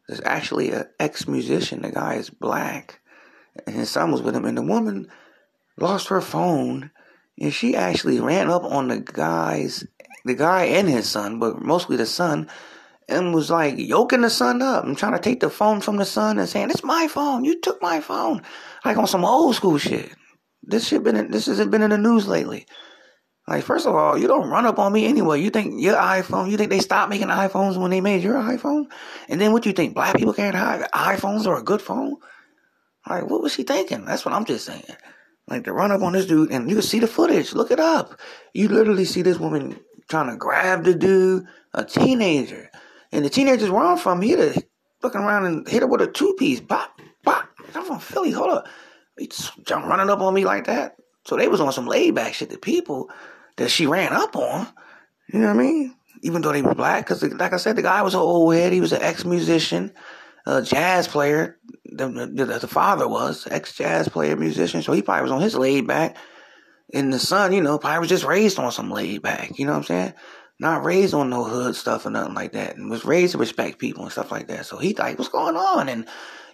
There's 0.07 0.21
actually 0.25 0.71
an 0.71 0.85
ex-musician. 0.99 1.83
The 1.83 1.91
guy 1.91 2.15
is 2.15 2.29
black, 2.29 3.01
and 3.65 3.75
his 3.75 3.89
son 3.89 4.11
was 4.11 4.21
with 4.21 4.35
him. 4.35 4.45
And 4.45 4.57
the 4.57 4.61
woman 4.61 5.07
lost 5.77 6.09
her 6.09 6.21
phone, 6.21 6.91
and 7.39 7.53
she 7.53 7.75
actually 7.75 8.19
ran 8.19 8.49
up 8.49 8.63
on 8.63 8.87
the 8.87 8.99
guy's, 8.99 9.85
the 10.25 10.35
guy 10.35 10.65
and 10.65 10.87
his 10.87 11.07
son, 11.07 11.39
but 11.39 11.61
mostly 11.61 11.97
the 11.97 12.05
son, 12.05 12.49
and 13.07 13.33
was 13.33 13.49
like 13.49 13.75
yoking 13.77 14.21
the 14.21 14.29
son 14.29 14.61
up 14.61 14.85
and 14.85 14.97
trying 14.97 15.13
to 15.13 15.19
take 15.19 15.39
the 15.39 15.49
phone 15.49 15.81
from 15.81 15.97
the 15.97 16.05
son 16.05 16.37
and 16.37 16.47
saying, 16.47 16.69
"It's 16.69 16.83
my 16.83 17.07
phone. 17.07 17.43
You 17.43 17.59
took 17.59 17.81
my 17.81 18.01
phone." 18.01 18.43
Like 18.85 18.97
on 18.97 19.07
some 19.07 19.25
old 19.25 19.55
school 19.55 19.77
shit. 19.77 20.11
This 20.61 20.87
shit 20.87 21.03
been 21.03 21.15
in, 21.15 21.31
this 21.31 21.47
hasn't 21.47 21.71
been 21.71 21.81
in 21.81 21.89
the 21.89 21.97
news 21.97 22.27
lately. 22.27 22.67
Like 23.47 23.63
first 23.63 23.87
of 23.87 23.95
all, 23.95 24.15
you 24.15 24.27
don't 24.27 24.49
run 24.49 24.67
up 24.67 24.77
on 24.77 24.93
me 24.93 25.07
anyway. 25.07 25.41
You 25.41 25.49
think 25.49 25.81
your 25.81 25.95
iPhone? 25.95 26.51
You 26.51 26.57
think 26.57 26.69
they 26.69 26.79
stopped 26.79 27.09
making 27.09 27.29
iPhones 27.29 27.77
when 27.77 27.89
they 27.89 28.01
made 28.01 28.21
your 28.21 28.35
iPhone? 28.35 28.85
And 29.27 29.41
then 29.41 29.51
what 29.51 29.65
you 29.65 29.73
think? 29.73 29.95
Black 29.95 30.15
people 30.15 30.33
can't 30.33 30.55
have 30.55 30.87
iPhones 30.91 31.47
or 31.47 31.57
a 31.57 31.63
good 31.63 31.81
phone? 31.81 32.17
Like 33.07 33.29
what 33.29 33.41
was 33.41 33.53
she 33.53 33.63
thinking? 33.63 34.05
That's 34.05 34.25
what 34.25 34.33
I'm 34.33 34.45
just 34.45 34.65
saying. 34.65 34.83
Like 35.47 35.63
to 35.63 35.73
run 35.73 35.91
up 35.91 36.01
on 36.01 36.13
this 36.13 36.25
dude 36.25 36.51
and 36.51 36.69
you 36.69 36.75
can 36.75 36.83
see 36.83 36.99
the 36.99 37.07
footage. 37.07 37.53
Look 37.53 37.71
it 37.71 37.79
up. 37.79 38.19
You 38.53 38.67
literally 38.67 39.05
see 39.05 39.21
this 39.21 39.39
woman 39.39 39.79
trying 40.09 40.29
to 40.29 40.37
grab 40.37 40.83
the 40.83 40.93
dude, 40.93 41.45
a 41.73 41.83
teenager. 41.83 42.69
And 43.11 43.25
the 43.25 43.29
teenagers 43.29 43.69
run 43.69 43.97
from 43.97 44.21
here 44.21 44.37
to 44.37 44.63
looking 45.01 45.21
around 45.21 45.45
and 45.45 45.67
hit 45.67 45.81
her 45.81 45.87
with 45.87 46.01
a 46.01 46.07
two 46.07 46.35
piece. 46.37 46.59
Bop, 46.59 47.01
bop. 47.23 47.49
I'm 47.73 47.85
from 47.85 47.99
Philly. 47.99 48.31
Hold 48.31 48.51
up. 48.51 48.67
He's 49.17 49.51
running 49.69 50.09
up 50.09 50.19
on 50.19 50.33
me 50.33 50.45
like 50.45 50.65
that. 50.65 50.95
So 51.25 51.35
they 51.35 51.47
was 51.47 51.61
on 51.61 51.71
some 51.73 51.87
laid 51.87 52.15
back 52.15 52.33
shit. 52.33 52.49
The 52.49 52.57
people 52.57 53.09
that 53.57 53.69
she 53.69 53.85
ran 53.85 54.13
up 54.13 54.35
on, 54.35 54.67
you 55.31 55.39
know 55.39 55.47
what 55.47 55.55
I 55.55 55.59
mean? 55.59 55.95
Even 56.21 56.41
though 56.41 56.51
they 56.51 56.61
were 56.61 56.75
black, 56.75 57.05
because 57.05 57.23
like 57.23 57.53
I 57.53 57.57
said, 57.57 57.75
the 57.75 57.81
guy 57.81 58.01
was 58.01 58.13
an 58.13 58.19
old 58.19 58.53
head. 58.53 58.73
He 58.73 58.81
was 58.81 58.93
an 58.93 59.01
ex 59.01 59.25
musician, 59.25 59.93
a 60.45 60.61
jazz 60.61 61.07
player. 61.07 61.57
The, 61.85 62.07
the, 62.07 62.45
the 62.59 62.67
father 62.67 63.07
was 63.07 63.47
ex 63.49 63.75
jazz 63.75 64.07
player, 64.07 64.35
musician. 64.35 64.81
So 64.81 64.93
he 64.93 65.01
probably 65.01 65.23
was 65.23 65.31
on 65.31 65.41
his 65.41 65.55
laid 65.55 65.87
back. 65.87 66.17
And 66.93 67.13
the 67.13 67.19
son, 67.19 67.53
you 67.53 67.61
know, 67.61 67.77
probably 67.77 67.99
was 67.99 68.09
just 68.09 68.23
raised 68.23 68.57
on 68.57 68.71
some 68.71 68.89
laid 68.89 69.21
back. 69.21 69.59
You 69.59 69.65
know 69.65 69.73
what 69.73 69.79
I'm 69.79 69.83
saying? 69.83 70.13
not 70.59 70.83
raised 70.83 71.13
on 71.13 71.29
no 71.29 71.45
hood 71.45 71.75
stuff 71.75 72.05
or 72.05 72.09
nothing 72.09 72.33
like 72.33 72.51
that, 72.51 72.75
and 72.75 72.89
was 72.89 73.05
raised 73.05 73.31
to 73.31 73.37
respect 73.37 73.79
people 73.79 74.03
and 74.03 74.11
stuff 74.11 74.31
like 74.31 74.47
that. 74.47 74.65
So 74.65 74.77
he 74.77 74.93
like, 74.93 75.17
what's 75.17 75.29
going 75.29 75.55
on? 75.55 75.87
And 75.87 76.05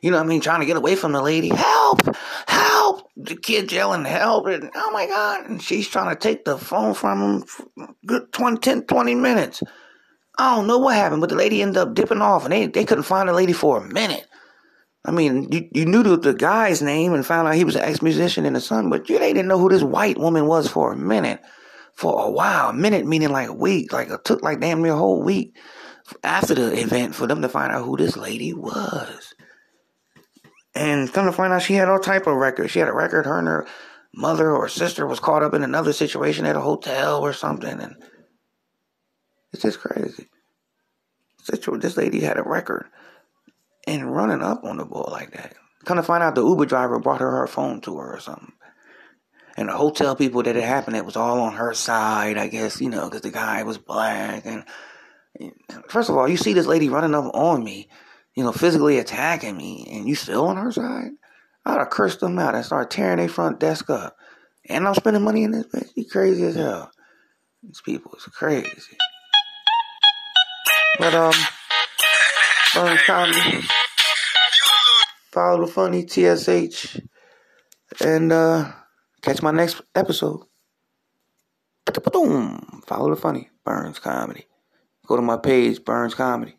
you 0.02 0.12
know 0.12 0.18
what 0.18 0.26
I 0.26 0.28
mean, 0.28 0.42
trying 0.42 0.60
to 0.60 0.68
get 0.68 0.78
away 0.78 0.96
from 0.96 1.12
the 1.12 1.22
lady. 1.22 1.50
Help! 1.50 2.02
Help! 2.48 3.10
The 3.18 3.36
kid 3.36 3.72
yelling, 3.72 4.06
help! 4.06 4.46
And, 4.46 4.70
oh 4.76 4.92
my 4.92 5.08
God. 5.08 5.50
And 5.50 5.62
she's 5.62 5.88
trying 5.88 6.16
to 6.16 6.20
take 6.20 6.46
the 6.46 6.58
phone 6.58 6.94
from 6.94 7.44
him 7.78 7.88
good 8.06 8.32
20, 8.32 8.60
10, 8.60 8.84
20 8.84 9.16
minutes. 9.16 9.64
I 10.38 10.56
don't 10.56 10.68
know 10.68 10.78
what 10.78 10.96
happened, 10.96 11.22
but 11.22 11.30
the 11.30 11.36
lady 11.36 11.62
ended 11.62 11.78
up 11.78 11.94
dipping 11.94 12.22
off 12.22 12.44
and 12.44 12.52
they, 12.52 12.68
they 12.68 12.86
couldn't 12.86 13.04
find 13.04 13.30
the 13.30 13.34
lady 13.34 13.54
for 13.54 13.78
a 13.78 13.88
minute. 13.88 14.28
I 15.06 15.12
mean, 15.12 15.52
you, 15.52 15.70
you 15.72 15.86
knew 15.86 16.04
the, 16.04 16.18
the 16.18 16.34
guy's 16.34 16.82
name 16.82 17.14
and 17.14 17.26
found 17.26 17.48
out 17.48 17.56
he 17.56 17.64
was 17.64 17.76
an 17.76 17.84
ex 17.84 18.02
musician 18.02 18.46
and 18.46 18.56
the 18.56 18.62
son, 18.62 18.90
but 18.90 19.08
you 19.08 19.20
they 19.20 19.34
didn't 19.34 19.48
know 19.48 19.60
who 19.60 19.70
this 19.70 19.84
white 19.84 20.18
woman 20.18 20.48
was 20.48 20.68
for 20.68 20.92
a 20.92 20.98
minute 20.98 21.42
for 21.94 22.26
a 22.26 22.32
while. 22.32 22.70
A 22.70 22.74
minute 22.74 23.06
meaning 23.06 23.30
like 23.30 23.50
a 23.50 23.54
week. 23.54 23.94
Like 23.94 24.10
it 24.10 24.26
took 24.26 24.42
like 24.42 24.60
damn 24.60 24.82
near 24.82 24.94
a 24.94 24.98
whole 24.98 25.22
week 25.22 25.56
after 26.24 26.56
the 26.56 26.80
event 26.80 27.16
for 27.16 27.28
them 27.28 27.42
to 27.44 27.50
find 27.50 27.72
out 27.72 27.86
who 27.86 27.98
this 27.98 28.18
lady 28.18 28.54
was. 28.54 29.34
And 30.74 31.12
come 31.14 31.26
to 31.26 31.32
find 31.32 31.54
out 31.54 31.62
she 31.62 31.76
had 31.76 31.88
all 31.88 32.00
type 32.00 32.28
of 32.28 32.36
records. 32.36 32.72
She 32.72 32.80
had 32.80 32.90
a 32.90 32.94
record, 32.94 33.26
her 33.26 33.40
and 33.40 33.48
her 33.48 33.68
mother 34.14 34.52
or 34.52 34.68
sister 34.68 35.06
was 35.06 35.20
caught 35.20 35.44
up 35.44 35.54
in 35.54 35.62
another 35.62 35.94
situation 35.94 36.46
at 36.46 36.56
a 36.56 36.62
hotel 36.62 37.22
or 37.22 37.34
something 37.34 37.80
and 37.80 37.96
it's 39.56 39.64
just 39.64 39.80
crazy. 39.80 40.28
This 41.48 41.98
lady 41.98 42.22
had 42.22 42.38
a 42.38 42.44
record 42.44 42.88
and 43.88 44.16
running 44.16 44.42
up 44.42 44.64
on 44.64 44.78
the 44.78 44.86
boy 44.86 45.08
like 45.12 45.32
that. 45.32 45.56
Come 45.86 45.98
to 45.98 46.04
find 46.04 46.24
out 46.24 46.36
the 46.36 46.46
Uber 46.46 46.66
driver 46.66 47.00
brought 47.00 47.22
her 47.22 47.32
her 47.32 47.48
phone 47.48 47.82
to 47.82 47.98
her 47.98 48.16
or 48.16 48.20
something 48.20 48.52
and 49.58 49.70
the 49.70 49.74
hotel 49.74 50.16
people 50.16 50.44
that 50.44 50.58
it 50.58 50.64
happened 50.64 50.96
it 50.96 51.06
was 51.06 51.16
all 51.16 51.42
on 51.42 51.54
her 51.54 51.74
side, 51.74 52.38
I 52.38 52.48
guess, 52.48 52.82
you 52.82 52.90
know, 52.90 53.06
because 53.06 53.22
the 53.22 53.32
guy 53.32 53.64
was 53.64 53.78
black. 53.78 54.46
And, 54.46 54.66
first 55.88 56.10
of 56.10 56.18
all, 56.18 56.28
you 56.28 56.38
see 56.38 56.54
this 56.54 56.66
lady 56.66 56.90
running 56.90 57.16
up 57.16 57.32
on 57.34 57.64
me, 57.64 57.90
you 58.36 58.44
know, 58.44 58.52
physically 58.52 59.00
attacking 59.00 59.56
me, 59.56 59.88
and 59.92 60.08
you 60.08 60.16
still 60.16 60.48
on 60.48 60.58
her 60.58 60.72
side? 60.72 61.12
I'd 61.66 61.80
have 61.80 61.90
cursed 61.90 62.20
them 62.20 62.38
out 62.38 62.54
and 62.54 62.66
start 62.66 62.92
tearing 62.92 63.18
their 63.18 63.30
front 63.30 63.60
desk 63.60 63.90
up. 63.90 64.18
And 64.68 64.88
I'm 64.88 64.94
spending 64.94 65.24
money 65.24 65.44
in 65.44 65.52
this 65.52 65.66
bitch. 65.68 65.90
You 65.96 66.06
crazy 66.06 66.44
as 66.44 66.56
hell. 66.56 66.92
These 67.64 67.82
people 67.82 68.14
is 68.16 68.26
crazy. 68.26 68.98
But 71.00 71.14
um, 71.14 71.34
Burnz 72.74 73.06
Comedy. 73.06 73.68
Follow 75.32 75.66
the 75.66 75.72
funny 75.72 76.06
TSH. 76.08 77.00
And 78.02 78.32
uh 78.32 78.72
Catch 79.26 79.42
my 79.42 79.50
next 79.50 79.82
episode. 79.96 80.42
Follow 82.86 83.10
the 83.10 83.16
funny, 83.20 83.50
Burnz 83.66 84.00
Comedy. 84.00 84.46
Go 85.08 85.16
to 85.16 85.24
my 85.24 85.38
page, 85.38 85.80
Burnz 85.80 86.14
Comedy. 86.14 86.56